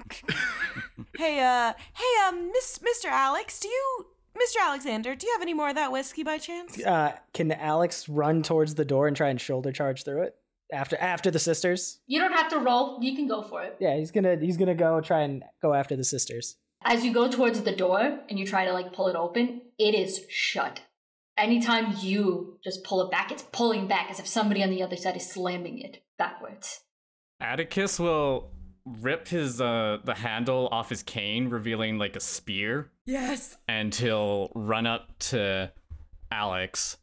[1.18, 3.10] Hey, uh, hey, um, Miss, Mr.
[3.10, 4.06] Alex, do you,
[4.36, 4.58] Mr.
[4.62, 6.84] Alexander, do you have any more of that whiskey by chance?
[6.84, 10.36] Uh, can Alex run towards the door and try and shoulder charge through it
[10.72, 12.00] after after the sisters?
[12.08, 13.78] You don't have to roll, you can go for it.
[13.80, 16.58] Yeah, he's gonna he's gonna go try and go after the sisters.
[16.84, 19.96] As you go towards the door and you try to like pull it open, it
[19.96, 20.82] is shut.
[21.38, 24.96] Anytime you just pull it back, it's pulling back as if somebody on the other
[24.96, 26.82] side is slamming it backwards.
[27.42, 28.52] Atticus will
[28.86, 33.58] rip his uh the handle off his cane, revealing like a spear, Yes.
[33.68, 35.72] and he'll run up to
[36.32, 36.98] Alex,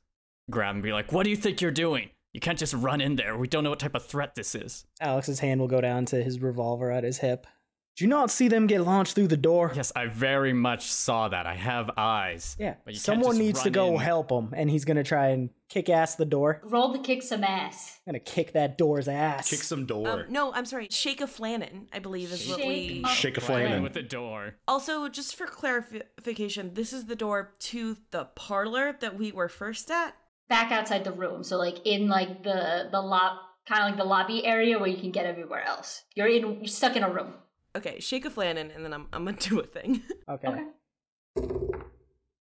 [0.51, 2.11] grab him, and be like, "What do you think you're doing?
[2.33, 3.37] You can't just run in there.
[3.37, 6.22] We don't know what type of threat this is." Alex's hand will go down to
[6.22, 7.47] his revolver at his hip.
[7.95, 9.70] Do you not see them get launched through the door?
[9.74, 11.45] Yes, I very much saw that.
[11.47, 12.57] I have eyes.
[12.59, 12.76] Yeah.
[12.86, 14.01] But Someone needs to go in.
[14.01, 16.62] help him, and he's gonna try and kick ass the door.
[16.64, 17.99] Roll to kick some ass.
[18.07, 19.51] I'm Gonna kick that door's ass.
[19.51, 20.09] Kick some door.
[20.09, 20.88] Um, no, I'm sorry.
[20.90, 23.03] Shake a flannin, I believe, is what Shake we.
[23.05, 23.82] a- Shake a Playing flamin'.
[23.82, 24.55] with the door.
[24.66, 29.90] Also, just for clarification, this is the door to the parlor that we were first
[29.90, 30.14] at.
[30.49, 34.05] Back outside the room, so like in like the the lob kind of like the
[34.05, 36.03] lobby area where you can get everywhere else.
[36.14, 37.34] You're in you're stuck in a room.
[37.75, 40.03] Okay, shake a flannin, and then I'm, I'm gonna do a thing.
[40.29, 40.49] Okay.
[40.49, 40.64] Okay.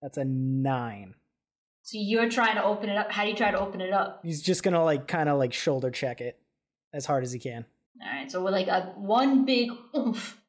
[0.03, 1.15] That's a nine.
[1.83, 3.11] So you're trying to open it up.
[3.11, 4.21] How do you try to open it up?
[4.23, 6.39] He's just gonna like kind of like shoulder check it
[6.93, 7.65] as hard as he can.
[8.03, 8.31] All right.
[8.31, 10.41] So with like a one big oomph,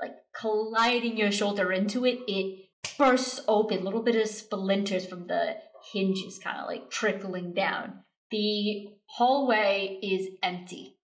[0.00, 2.66] like colliding your shoulder into it, it
[2.98, 3.78] bursts open.
[3.78, 5.56] A little bit of splinters from the
[5.92, 8.00] hinges, kind of like trickling down.
[8.30, 10.96] The hallway is empty.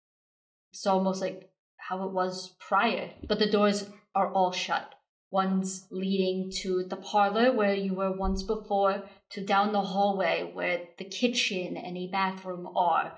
[0.72, 1.50] It's almost like
[1.90, 4.94] how it was prior, but the doors are all shut.
[5.32, 10.82] One's leading to the parlor where you were once before, to down the hallway where
[11.00, 13.18] the kitchen and a bathroom are.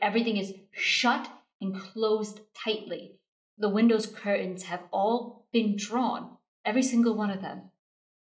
[0.00, 3.18] Everything is shut and closed tightly.
[3.58, 7.70] The windows curtains have all been drawn, every single one of them.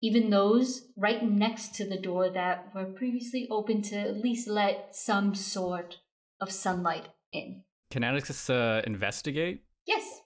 [0.02, 4.94] Even those right next to the door that were previously open to at least let
[4.94, 6.00] some sort
[6.42, 7.64] of sunlight in.
[7.92, 9.64] Can Atticus uh, investigate?
[9.86, 10.22] Yes.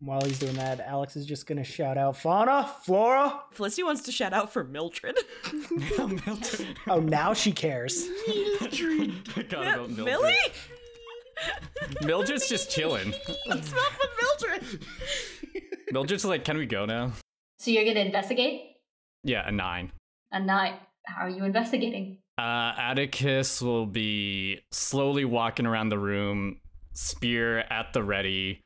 [0.00, 4.12] While he's doing that, Alex is just gonna shout out, "Fauna, Flora!" Felicity wants to
[4.12, 5.18] shout out for Mildred.
[5.98, 6.76] Mildred.
[6.86, 8.06] Oh, now she cares.
[8.68, 10.04] Forgot about Mildred.
[10.04, 10.36] Millie?
[12.02, 13.12] Mildred's just chilling.
[13.46, 14.84] What's up with Mildred?
[15.92, 17.12] Mildred's like, "Can we go now?"
[17.58, 18.76] So you're gonna investigate?
[19.24, 19.90] Yeah, a nine.
[20.30, 20.74] A nine.
[21.06, 22.18] How are you investigating?
[22.38, 26.60] Uh, Atticus will be slowly walking around the room,
[26.92, 28.62] spear at the ready,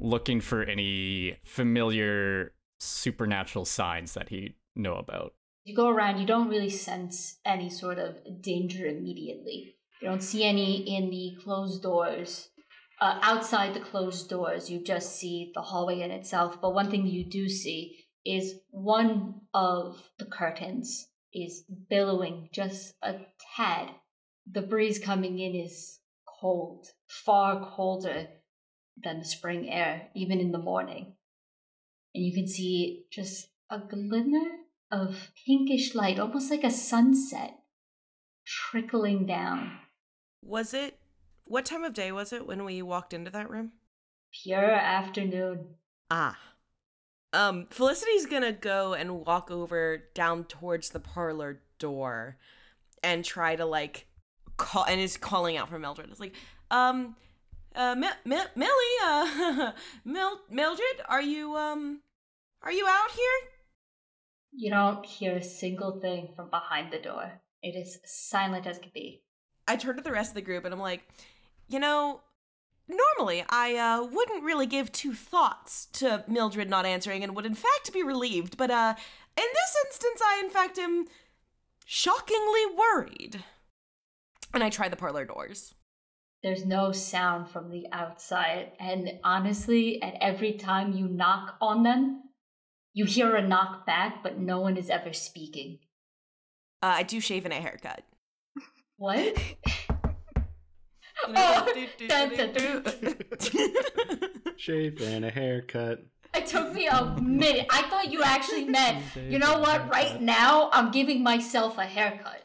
[0.00, 5.34] looking for any familiar supernatural signs that he know about.
[5.64, 9.76] You go around, you don't really sense any sort of danger immediately.
[10.00, 12.48] You don't see any in the closed doors.
[13.00, 16.60] Uh, outside the closed doors, you just see the hallway in itself.
[16.60, 23.16] But one thing you do see is one of the curtains is billowing just a
[23.56, 23.90] tad.
[24.50, 26.00] The breeze coming in is
[26.40, 28.28] cold, far colder
[29.02, 31.14] than the spring air, even in the morning.
[32.14, 34.46] And you can see just a glimmer
[34.90, 37.54] of pinkish light, almost like a sunset,
[38.46, 39.72] trickling down.
[40.42, 40.98] Was it
[41.44, 43.72] what time of day was it when we walked into that room?
[44.42, 45.74] Pure afternoon.
[46.10, 46.38] Ah.
[47.32, 52.36] Um, Felicity's gonna go and walk over down towards the parlor door
[53.02, 54.06] and try to like
[54.56, 56.10] call and is calling out for Mildred.
[56.10, 56.34] It's like,
[56.70, 57.16] um,
[57.74, 59.72] uh, Mi- Mi- Millie, uh,
[60.04, 62.00] Mil- Mildred, are you um,
[62.62, 63.50] are you out here?
[64.52, 67.40] You don't hear a single thing from behind the door.
[67.62, 69.22] It is silent as could be.
[69.68, 71.06] I turn to the rest of the group and I'm like,
[71.68, 72.22] you know,
[72.88, 77.54] normally I uh, wouldn't really give two thoughts to Mildred not answering and would in
[77.54, 78.94] fact be relieved, but uh,
[79.36, 81.06] in this instance, I in fact am
[81.86, 83.44] shockingly worried.
[84.52, 85.74] And I try the parlor doors.
[86.42, 92.22] There's no sound from the outside, and honestly, at every time you knock on them,
[92.94, 95.80] you hear a knock back, but no one is ever speaking.
[96.82, 98.02] Uh, I do shave and a haircut.
[98.96, 99.36] What?
[101.36, 102.82] Oh, do, do, dun, dun, do,
[103.38, 103.74] do.
[104.56, 106.00] Shave and a haircut.
[106.32, 107.66] It took me a minute.
[107.70, 109.90] I thought you actually meant, you know what?
[109.90, 112.44] Right now, I'm giving myself a haircut.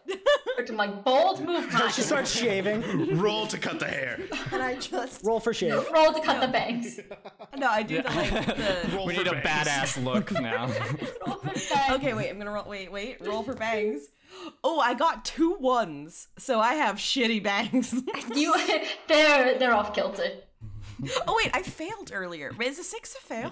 [0.58, 1.66] It's my bold move.
[1.92, 3.18] She starts shaving.
[3.22, 4.20] Roll to cut the hair.
[4.52, 5.86] and I just Roll for shave.
[5.94, 7.00] Roll to cut the bangs.
[7.58, 8.90] no, I do the like the.
[8.96, 10.68] Roll we for need a badass look now.
[11.28, 11.92] Roll for bangs.
[11.92, 12.66] Okay, wait, I'm gonna roll.
[12.68, 14.08] Wait, wait, roll for bangs.
[14.64, 17.94] Oh, I got two ones, so I have shitty bangs.
[18.34, 18.54] You,
[19.08, 20.30] they're they're off kilter.
[21.28, 22.52] oh wait, I failed earlier.
[22.62, 23.52] Is a six a fail?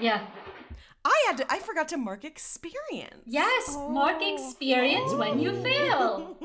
[0.00, 0.26] Yeah.
[1.04, 1.52] I had to.
[1.52, 3.24] I forgot to mark experience.
[3.26, 3.76] Yes.
[3.76, 6.36] Mark experience when you fail.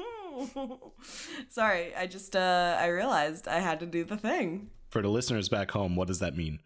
[1.50, 4.72] Sorry, I just uh I realized I had to do the thing.
[4.90, 6.60] For the listeners back home, what does that mean?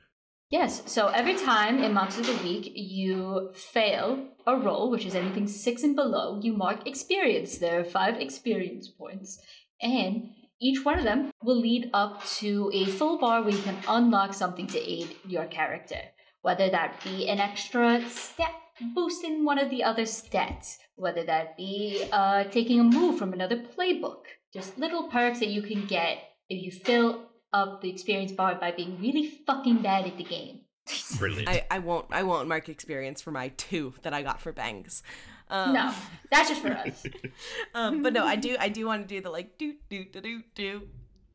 [0.49, 0.83] Yes.
[0.85, 5.47] So every time in Monsters of the Week you fail a roll, which is anything
[5.47, 7.57] six and below, you mark experience.
[7.57, 9.39] There are five experience points,
[9.81, 10.29] and
[10.63, 14.33] each one of them will lead up to a full bar where you can unlock
[14.33, 15.99] something to aid your character.
[16.41, 18.53] Whether that be an extra stat
[18.95, 23.33] boost in one of the other stats, whether that be uh, taking a move from
[23.33, 28.31] another playbook, just little perks that you can get if you fill up the experience
[28.31, 30.61] bar by being really fucking bad at the game.
[31.17, 31.49] Brilliant.
[31.49, 35.03] I, I won't I won't mark experience for my two that I got for bangs.
[35.49, 35.93] Um, No,
[36.31, 37.05] that's just for us.
[37.75, 40.21] um, but no, I do I do want to do the like do do do
[40.21, 40.81] do do,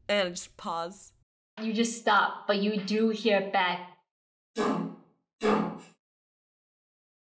[0.08, 1.12] and just pause.
[1.62, 3.90] You just stop, but you do hear back.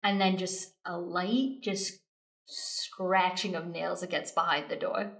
[0.04, 2.00] And then just a light, just
[2.46, 5.12] scratching of nails against behind the door.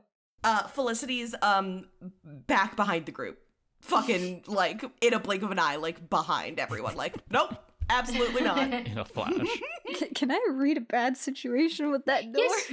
[0.44, 1.90] Uh, Felicity's um
[2.24, 3.38] back behind the group,
[3.82, 6.96] fucking like in a blink of an eye, like behind everyone.
[6.96, 7.56] Like nope,
[7.90, 8.60] absolutely not.
[8.74, 9.48] In a flash.
[9.96, 12.44] C- can I read a bad situation with that door?
[12.44, 12.72] Yes,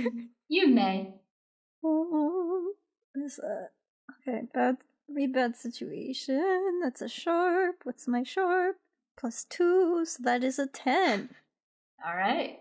[0.48, 1.14] you may.
[1.84, 2.72] Oh,
[3.16, 3.70] is that
[4.28, 4.46] okay?
[4.52, 6.80] Bad read bad situation.
[6.82, 7.80] That's a sharp.
[7.84, 8.76] What's my sharp?
[9.16, 11.30] Plus two, so that is a ten.
[12.04, 12.60] All right.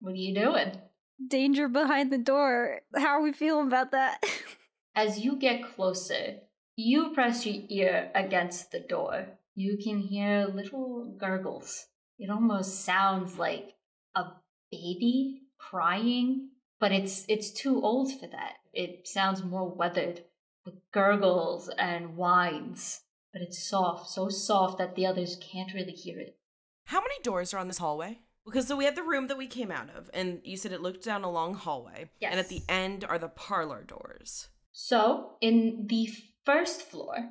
[0.00, 0.80] What are you doing?
[1.26, 2.80] Danger behind the door.
[2.94, 4.22] How are we feeling about that?
[4.96, 6.40] As you get closer,
[6.76, 9.26] you press your ear against the door.
[9.54, 11.86] You can hear little gurgles.
[12.18, 13.74] It almost sounds like
[14.14, 14.24] a
[14.70, 18.54] baby crying, but it's it's too old for that.
[18.72, 20.24] It sounds more weathered
[20.64, 26.18] with gurgles and whines, but it's soft, so soft that the others can't really hear
[26.18, 26.38] it.
[26.86, 28.20] How many doors are on this hallway?
[28.44, 30.82] Because so we had the room that we came out of, and you said it
[30.82, 32.10] looked down a long hallway.
[32.20, 32.30] Yes.
[32.30, 34.48] And at the end are the parlor doors.
[34.70, 36.10] So, in the
[36.44, 37.30] first floor,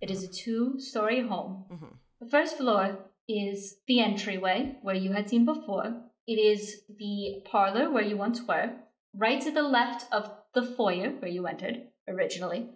[0.00, 1.64] it is a two-story home.
[1.68, 2.98] hmm The first floor
[3.28, 6.02] is the entryway where you had seen before.
[6.26, 8.72] It is the parlor where you once were.
[9.14, 12.70] Right to the left of the foyer where you entered originally.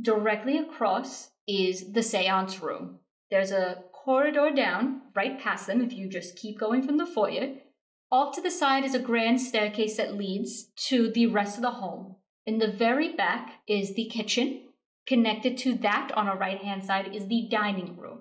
[0.00, 3.00] Directly across is the seance room.
[3.30, 7.54] There's a corridor down right past them if you just keep going from the foyer.
[8.10, 11.72] Off to the side is a grand staircase that leads to the rest of the
[11.72, 12.16] home.
[12.46, 14.62] In the very back is the kitchen.
[15.06, 18.20] Connected to that on our right hand side is the dining room.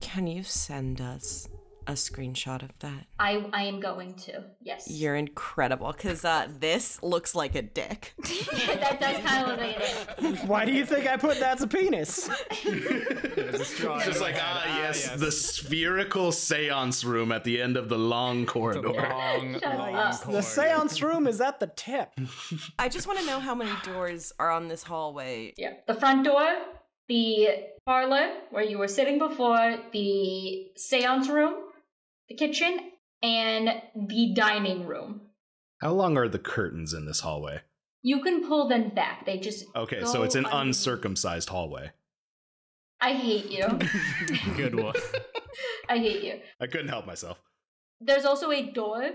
[0.00, 1.48] Can you send us
[1.86, 3.06] a screenshot of that?
[3.18, 4.44] I I am going to.
[4.60, 4.90] Yes.
[4.90, 8.14] You're incredible, because uh, this looks like a dick.
[8.18, 10.24] that does kind of look like it.
[10.24, 10.44] is.
[10.48, 12.28] Why do you think I put that's a penis?
[12.50, 18.46] it's Just like, ah, yes, the spherical seance room at the end of the long
[18.46, 18.88] corridor.
[18.88, 20.24] Long, Shut long up.
[20.24, 22.10] The seance room is at the tip.
[22.78, 25.54] I just want to know how many doors are on this hallway.
[25.56, 25.74] Yeah.
[25.86, 26.56] The front door
[27.08, 27.48] the
[27.84, 31.54] parlor where you were sitting before, the seance room,
[32.28, 32.78] the kitchen,
[33.22, 35.20] and the dining room.
[35.80, 37.60] How long are the curtains in this hallway?
[38.02, 39.26] You can pull them back.
[39.26, 40.66] They just Okay, so it's an underneath.
[40.68, 41.90] uncircumcised hallway.
[43.00, 43.66] I hate you.
[44.56, 44.94] Good one.
[45.88, 46.40] I hate you.
[46.60, 47.38] I couldn't help myself.
[48.00, 49.10] There's also a door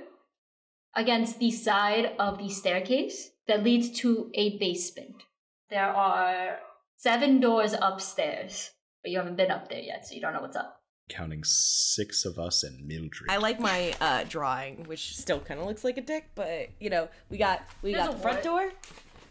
[0.95, 5.23] against the side of the staircase that leads to a basement.
[5.69, 6.59] There are
[7.02, 8.72] seven doors upstairs,
[9.03, 10.78] but you haven't been up there yet, so you don't know what's up.
[11.10, 13.30] Counting six of us and Mildred.
[13.30, 16.90] I like my uh, drawing, which still kind of looks like a dick, but you
[16.90, 18.64] know, we got we There's got the front wart.
[18.64, 18.72] door,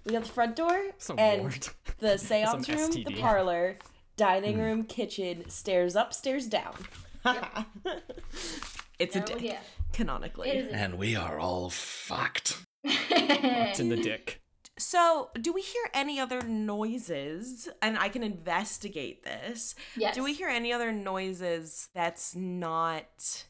[0.05, 1.71] we got the front door, It's a and wart.
[1.99, 3.77] the seance Some room, the parlor,
[4.17, 6.75] dining room, kitchen, stairs up, stairs down.
[8.99, 9.59] it's a dick, yeah.
[9.93, 10.51] canonically.
[10.51, 10.73] It is.
[10.73, 12.59] and we are all fucked.
[12.83, 14.40] What's in the dick.
[14.81, 17.69] So, do we hear any other noises?
[17.83, 19.75] And I can investigate this.
[19.97, 20.15] yes.
[20.15, 23.45] Do we hear any other noises that's not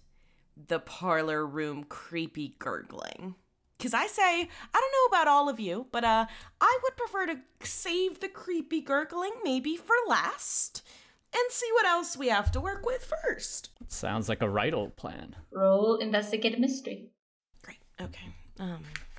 [0.69, 3.36] the parlor room creepy gurgling?
[3.78, 6.27] Because I say, I don't know about all of you, but uh,
[6.61, 10.82] I would prefer to save the creepy gurgling maybe for last
[11.32, 13.70] and see what else we have to work with first.
[13.86, 15.36] Sounds like a right old plan.
[15.52, 17.11] Roll investigate a mystery.
[17.62, 17.78] Great.
[18.01, 18.27] Okay.
[18.59, 19.10] Um, where's my dice?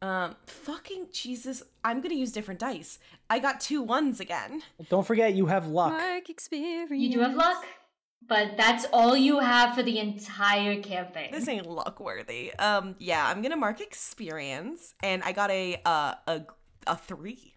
[0.00, 1.62] Um, fucking Jesus.
[1.84, 2.98] I'm gonna use different dice.
[3.28, 4.62] I got two ones again.
[4.88, 5.92] Don't forget you have luck.
[5.92, 6.90] Mark experience.
[6.92, 7.64] You do have luck,
[8.26, 11.30] but that's all you have for the entire campaign.
[11.32, 12.54] This ain't luck worthy.
[12.54, 16.42] Um, yeah, I'm gonna mark experience, and I got a uh a
[16.86, 17.54] a three.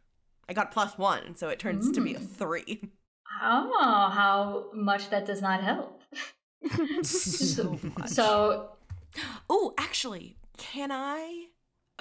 [0.49, 2.81] I got plus one, so it turns to be a three.
[3.43, 6.01] Oh, how much that does not help.
[7.03, 8.09] so much.
[8.09, 8.71] So,
[9.49, 11.47] oh, actually, can I?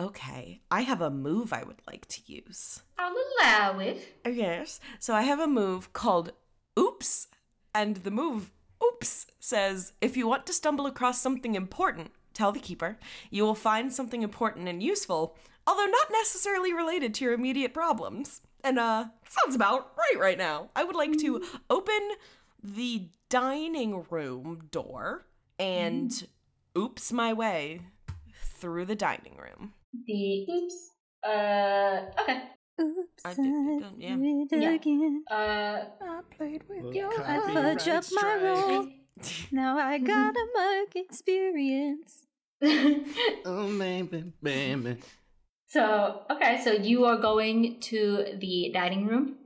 [0.00, 2.80] Okay, I have a move I would like to use.
[2.98, 4.16] I'll allow it.
[4.26, 4.80] Yes.
[4.98, 6.32] So I have a move called
[6.78, 7.28] Oops,
[7.74, 8.50] and the move
[8.82, 12.98] Oops says if you want to stumble across something important, tell the keeper,
[13.28, 15.36] you will find something important and useful,
[15.66, 18.40] although not necessarily related to your immediate problems.
[18.64, 20.70] And uh sounds about right right now.
[20.74, 22.00] I would like to open
[22.62, 25.26] the dining room door
[25.58, 26.26] and
[26.76, 27.82] oops my way
[28.58, 29.74] through the dining room.
[30.06, 30.90] The oops.
[31.26, 32.42] Uh, okay.
[32.80, 33.44] Oops, I I did-
[33.98, 34.70] did, did- it Yeah.
[34.70, 35.24] again.
[35.30, 37.10] Uh, I played with you.
[37.24, 38.88] I fudge up my roll.
[39.52, 42.24] Now I got a mark experience.
[43.44, 44.96] Oh, baby, baby.
[45.66, 49.36] so, okay, so you are going to the dining room.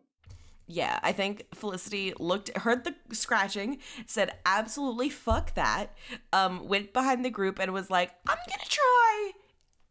[0.67, 5.93] Yeah, I think Felicity looked, heard the scratching, said absolutely fuck that.
[6.33, 9.33] Um, went behind the group and was like, I'm gonna try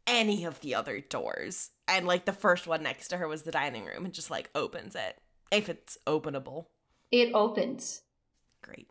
[0.08, 1.72] any of the other doors.
[1.88, 4.50] And like the first one next to her was the dining room, and just like
[4.56, 5.20] opens it
[5.52, 6.66] if it's openable.
[7.12, 8.02] It opens.
[8.62, 8.90] Great.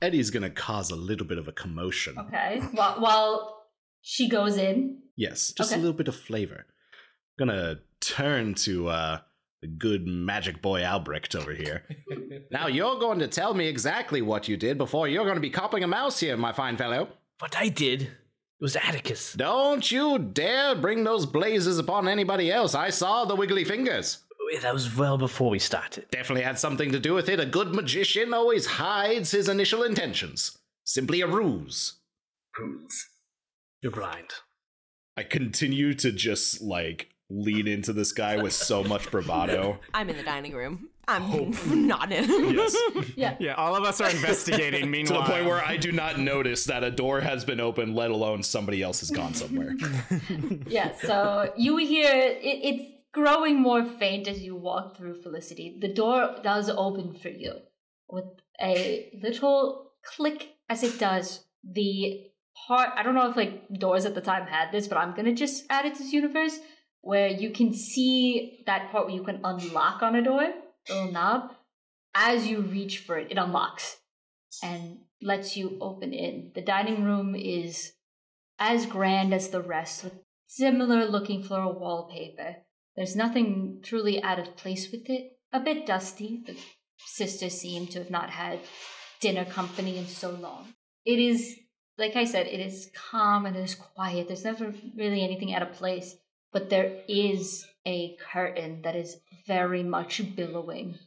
[0.00, 2.18] Eddie's gonna cause a little bit of a commotion.
[2.18, 2.60] Okay.
[2.72, 3.66] while, while
[4.00, 4.98] she goes in.
[5.16, 5.78] Yes, just Okay.
[5.80, 6.66] a little bit of flavor.
[7.40, 9.18] I'm gonna turn to uh
[9.60, 11.84] the good magic boy Albrecht over here.
[12.50, 15.50] now you're going to tell me exactly what you did before you're going to be
[15.50, 17.06] copping a mouse here, my fine fellow.
[17.38, 18.10] What I did
[18.62, 19.32] was Atticus.
[19.32, 22.76] Don't you dare bring those blazes upon anybody else.
[22.76, 24.18] I saw the wiggly fingers.
[24.40, 26.06] Oh, that was well before we started.
[26.12, 27.40] Definitely had something to do with it.
[27.40, 30.56] A good magician always hides his initial intentions.
[30.84, 31.94] Simply a ruse.
[32.56, 33.08] Ruse.
[33.82, 34.30] You're blind.
[35.16, 39.80] I continue to just like lean into this guy with so much bravado.
[39.94, 40.88] I'm in the dining room.
[41.08, 41.52] I'm
[41.86, 42.54] not in.
[42.54, 42.76] yes.
[43.16, 43.36] Yeah.
[43.40, 44.90] Yeah, all of us are investigating.
[44.90, 47.94] Meanwhile, to the point where I do not notice that a door has been opened,
[47.94, 49.74] let alone somebody else has gone somewhere.
[50.66, 55.76] Yeah, so you hear it, it's growing more faint as you walk through Felicity.
[55.80, 57.54] The door does open for you
[58.08, 58.24] with
[58.60, 61.44] a little click as it does.
[61.64, 62.24] The
[62.66, 65.34] part, I don't know if like doors at the time had this, but I'm gonna
[65.34, 66.58] just add it to this universe
[67.02, 71.12] where you can see that part where you can unlock on a door, the little
[71.12, 71.54] knob.
[72.14, 73.98] As you reach for it, it unlocks
[74.62, 76.52] and lets you open in.
[76.54, 77.92] The dining room is
[78.58, 80.14] as grand as the rest with
[80.44, 82.56] similar looking floral wallpaper.
[82.96, 85.38] There's nothing truly out of place with it.
[85.52, 86.42] A bit dusty.
[86.46, 86.56] The
[86.98, 88.60] sisters seem to have not had
[89.20, 90.74] dinner company in so long.
[91.04, 91.56] It is,
[91.96, 94.28] like I said, it is calm and it is quiet.
[94.28, 96.16] There's never really anything out of place.
[96.52, 100.98] But there is a curtain that is very much billowing.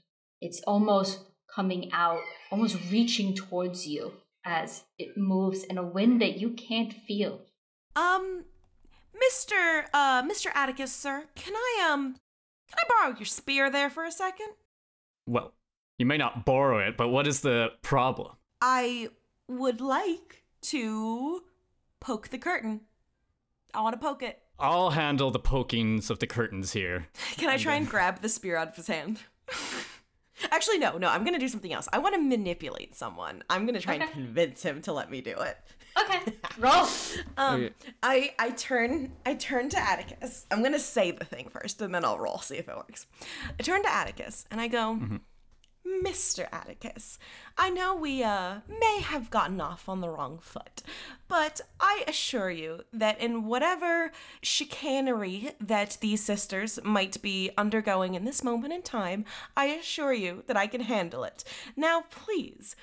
[0.42, 1.20] It's almost
[1.54, 4.14] coming out, almost reaching towards you
[4.44, 7.42] as it moves in a wind that you can't feel.
[7.96, 8.44] Um,
[9.16, 9.86] Mr.
[9.94, 10.48] Uh, Mr.
[10.54, 12.16] Atticus, sir, can I um
[12.70, 14.50] Can I borrow your spear there for a second?
[15.28, 15.54] Well,
[15.98, 18.34] you may not borrow it, but what is the problem?
[18.62, 19.10] I
[19.48, 21.44] would like to
[22.00, 22.82] poke the curtain.
[23.74, 24.40] I want to poke it.
[24.60, 27.07] I'll handle the pokings of the curtains here.
[27.38, 29.19] Can I try and grab the spear out of his hand?
[30.52, 31.88] Actually, no, no, I'm gonna do something else.
[31.94, 33.44] I want to manipulate someone.
[33.49, 35.57] I'm gonna try and convince him to let me do it.
[35.98, 36.86] Okay, roll.
[37.38, 37.73] Um, Okay.
[38.03, 40.45] I I turn I turn to Atticus.
[40.52, 43.07] I'm gonna say the thing first, and then I'll roll see if it works.
[43.57, 44.99] I turn to Atticus and I go,
[45.86, 46.48] Mr.
[46.52, 47.20] Atticus,
[47.57, 50.82] I know we uh may have gotten off on the wrong foot,
[51.28, 58.26] but I assure you that in whatever chicanery that these sisters might be undergoing in
[58.26, 59.26] this moment in time,
[59.56, 61.44] I assure you that I can handle it.
[61.76, 62.76] Now, please.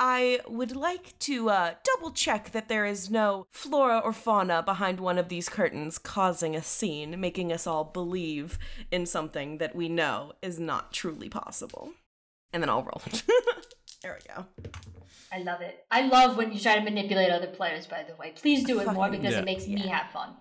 [0.00, 4.98] I would like to uh, double check that there is no flora or fauna behind
[4.98, 8.58] one of these curtains causing a scene, making us all believe
[8.90, 11.92] in something that we know is not truly possible.
[12.52, 13.00] And then I'll roll.
[14.02, 14.46] there we go.
[15.32, 15.84] I love it.
[15.90, 18.32] I love when you try to manipulate other players, by the way.
[18.36, 19.38] Please do it more because Yeah.
[19.40, 20.34] it makes me have fun.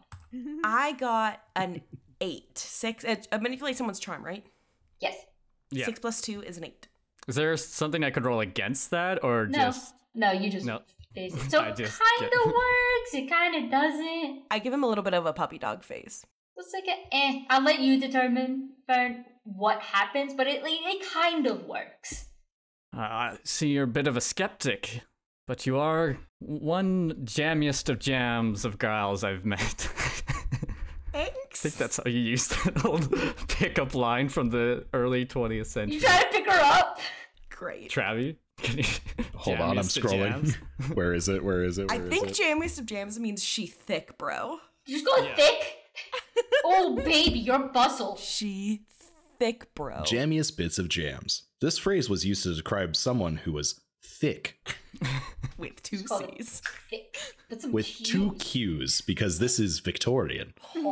[0.64, 1.82] I got an
[2.20, 2.58] eight.
[2.58, 3.06] Six.
[3.06, 4.46] Uh, uh, manipulate someone's charm, right?
[5.00, 5.16] Yes.
[5.72, 5.86] Yeah.
[5.86, 6.88] Six plus two is an eight.
[7.28, 9.58] Is there something I could roll against that, or No.
[9.58, 10.82] just No, you just No.
[11.16, 11.50] face it.
[11.52, 13.14] So it just kind get- of works.
[13.14, 14.44] It kind of doesn't.
[14.52, 16.26] I give him a little bit of a puppy dog face.
[16.58, 17.44] It's like a eh.
[17.50, 22.28] I'll let you determine Fern, what happens, but it it kind of works.
[22.96, 25.02] Uh, I see you're a bit of a skeptic,
[25.48, 29.62] but you are one jammiest of jams of girls I've met.
[31.14, 31.66] Thanks.
[31.66, 33.14] I think that's how you used that old
[33.50, 35.96] pickup line from the early 20th century.
[35.96, 37.00] You try to pick her up.
[37.50, 37.92] great.
[37.92, 38.84] Travi, can you
[39.36, 40.56] Hold on, I'm scrolling.
[40.94, 41.44] Where is it?
[41.44, 41.92] Where is it?
[41.92, 42.36] I Where is think it?
[42.36, 44.58] jammiest of jams means she thick, bro.
[44.86, 45.78] You just go thick.
[46.64, 48.16] oh baby, you're bustle.
[48.18, 48.84] She
[49.42, 49.96] thick, bro.
[50.04, 51.44] Jammiest bits of jams.
[51.62, 54.60] This phrase was used to describe someone who was thick
[55.58, 56.62] with two C's.
[56.92, 57.18] Thick.
[57.50, 58.36] That's some with two.
[58.38, 60.54] Q's because this is Victorian.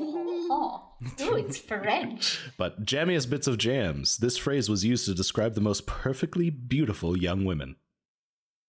[0.51, 0.81] Oh,
[1.21, 2.39] Ooh, it's French.
[2.57, 4.17] But jammiest bits of jams.
[4.17, 7.75] This phrase was used to describe the most perfectly beautiful young women.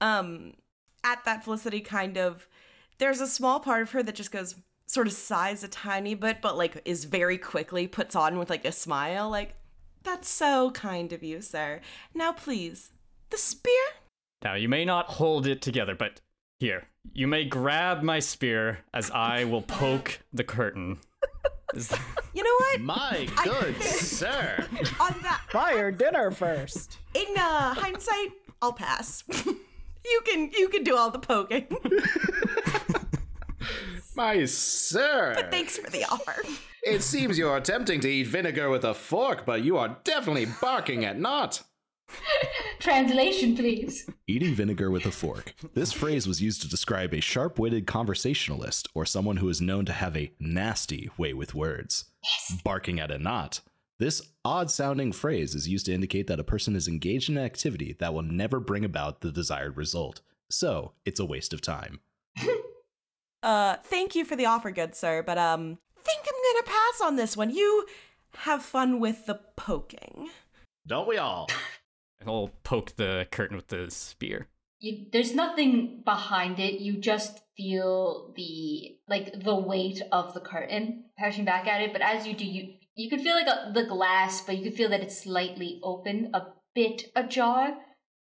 [0.02, 0.52] Um,
[1.02, 2.46] at that Felicity kind of,
[2.98, 6.42] there's a small part of her that just goes, sort of sighs a tiny bit,
[6.42, 9.54] but like is very quickly puts on with like a smile, like,
[10.02, 11.80] that's so kind of you, sir.
[12.14, 12.90] Now please,
[13.30, 13.72] the spear?
[14.42, 16.20] Now, you may not hold it together, but
[16.58, 20.98] here, you may grab my spear as I will poke the curtain.
[21.74, 22.00] That-
[22.34, 22.80] You know what?
[22.80, 24.66] My good sir.
[24.98, 26.98] On that, Buy your dinner first.
[27.14, 29.22] in uh, hindsight, I'll pass.
[29.46, 31.66] you can you can do all the poking.
[34.20, 35.32] My sir.
[35.34, 36.42] But thanks for the offer.
[36.82, 41.06] It seems you're attempting to eat vinegar with a fork, but you are definitely barking
[41.06, 41.62] at not.
[42.80, 44.10] Translation, please.
[44.26, 45.54] Eating vinegar with a fork.
[45.72, 49.86] This phrase was used to describe a sharp witted conversationalist or someone who is known
[49.86, 52.04] to have a nasty way with words.
[52.22, 52.60] Yes.
[52.62, 53.60] Barking at a knot.
[53.98, 57.44] This odd sounding phrase is used to indicate that a person is engaged in an
[57.44, 60.20] activity that will never bring about the desired result.
[60.50, 62.00] So, it's a waste of time.
[63.42, 67.16] Uh, thank you for the offer, good sir, but um, think I'm gonna pass on
[67.16, 67.50] this one.
[67.50, 67.86] You
[68.38, 70.30] have fun with the poking.
[70.86, 71.48] Don't we all?
[72.26, 74.48] I'll poke the curtain with the spear.
[74.80, 76.80] You, there's nothing behind it.
[76.80, 81.92] You just feel the like the weight of the curtain pushing back at it.
[81.92, 84.74] But as you do, you you could feel like a, the glass, but you could
[84.74, 87.74] feel that it's slightly open, a bit ajar,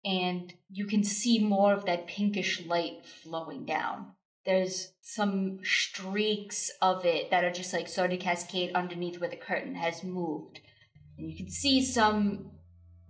[0.05, 4.13] and you can see more of that pinkish light flowing down.
[4.47, 9.37] There's some streaks of it that are just like sort of cascade underneath where the
[9.37, 10.61] curtain has moved,
[11.19, 12.53] and you can see some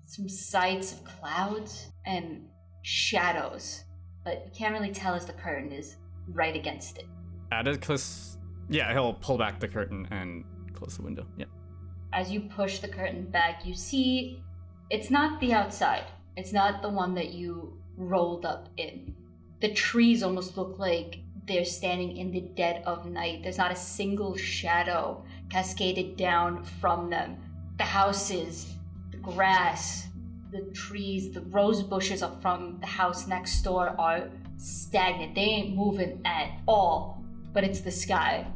[0.06, 2.48] some sights of clouds and
[2.82, 3.84] shadows,
[4.24, 5.96] but you can't really tell as the curtain is
[6.28, 7.06] right against it.
[7.52, 8.38] Atticus,
[8.70, 10.44] yeah, he'll pull back the curtain and
[10.74, 11.26] close the window.
[11.36, 11.46] Yeah.
[12.12, 14.42] As you push the curtain back, you see
[14.90, 16.04] it's not the outside.
[16.36, 19.14] It's not the one that you rolled up in.
[19.60, 23.42] The trees almost look like they're standing in the dead of night.
[23.42, 27.36] There's not a single shadow cascaded down from them.
[27.78, 28.74] The houses,
[29.10, 30.08] the grass,
[30.50, 35.34] the trees, the rose bushes up from the house next door are stagnant.
[35.34, 37.22] They ain't moving at all.
[37.52, 38.46] But it's the sky.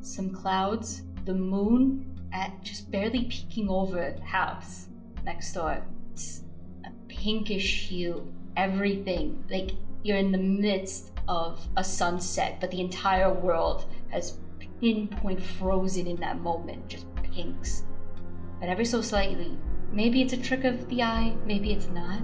[0.00, 4.88] Some clouds, the moon at just barely peeking over the house
[5.24, 5.84] next door.
[6.12, 6.42] It's
[6.84, 8.26] a pinkish hue.
[8.56, 9.44] Everything.
[9.50, 9.70] Like
[10.02, 14.38] you're in the midst of a sunset, but the entire world has
[14.80, 17.84] pinpoint frozen in that moment, just pinks.
[18.58, 19.56] but ever so slightly.
[19.92, 22.20] Maybe it's a trick of the eye, maybe it's not.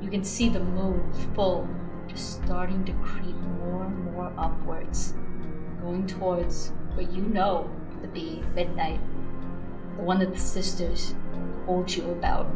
[0.00, 1.68] You can see the moon full,
[2.08, 5.14] just starting to creep more and more upwards,
[5.80, 7.70] going towards what you know
[8.02, 9.00] to be midnight.
[9.96, 11.14] The one that the sisters
[11.66, 12.46] told you about.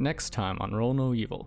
[0.00, 1.46] Next time on Roll No Evil.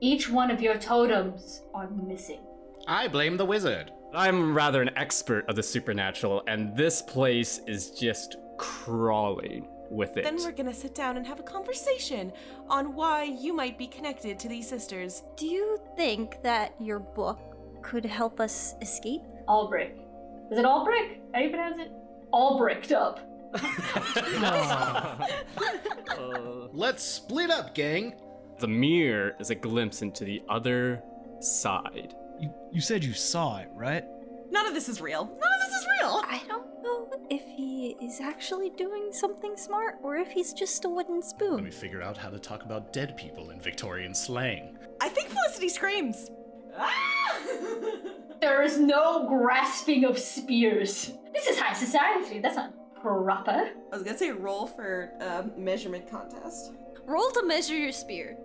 [0.00, 2.38] Each one of your totems are missing.
[2.86, 3.90] I blame the wizard.
[4.14, 10.22] I'm rather an expert of the supernatural, and this place is just crawling with it.
[10.22, 12.32] Then we're gonna sit down and have a conversation
[12.68, 15.24] on why you might be connected to these sisters.
[15.36, 17.40] Do you think that your book
[17.82, 19.22] could help us escape?
[19.48, 19.96] Albrick.
[20.52, 21.18] Is it Albrick?
[21.32, 21.90] How do you pronounce it?
[22.30, 23.18] All bricked up.
[26.72, 28.14] Let's split up, gang.
[28.58, 31.02] The mirror is a glimpse into the other
[31.40, 32.14] side.
[32.38, 34.04] You, you said you saw it, right?
[34.50, 35.24] None of this is real.
[35.24, 36.22] None of this is real.
[36.26, 40.88] I don't know if he is actually doing something smart or if he's just a
[40.88, 41.54] wooden spoon.
[41.54, 44.76] Let me figure out how to talk about dead people in Victorian slang.
[45.00, 46.30] I think Felicity screams.
[46.76, 47.36] Ah!
[48.40, 51.12] There is no grasping of spears.
[51.34, 52.38] This is high society.
[52.38, 53.70] That's not proper.
[53.92, 56.72] I was gonna say roll for um, measurement contest.
[57.06, 58.36] Roll to measure your spear.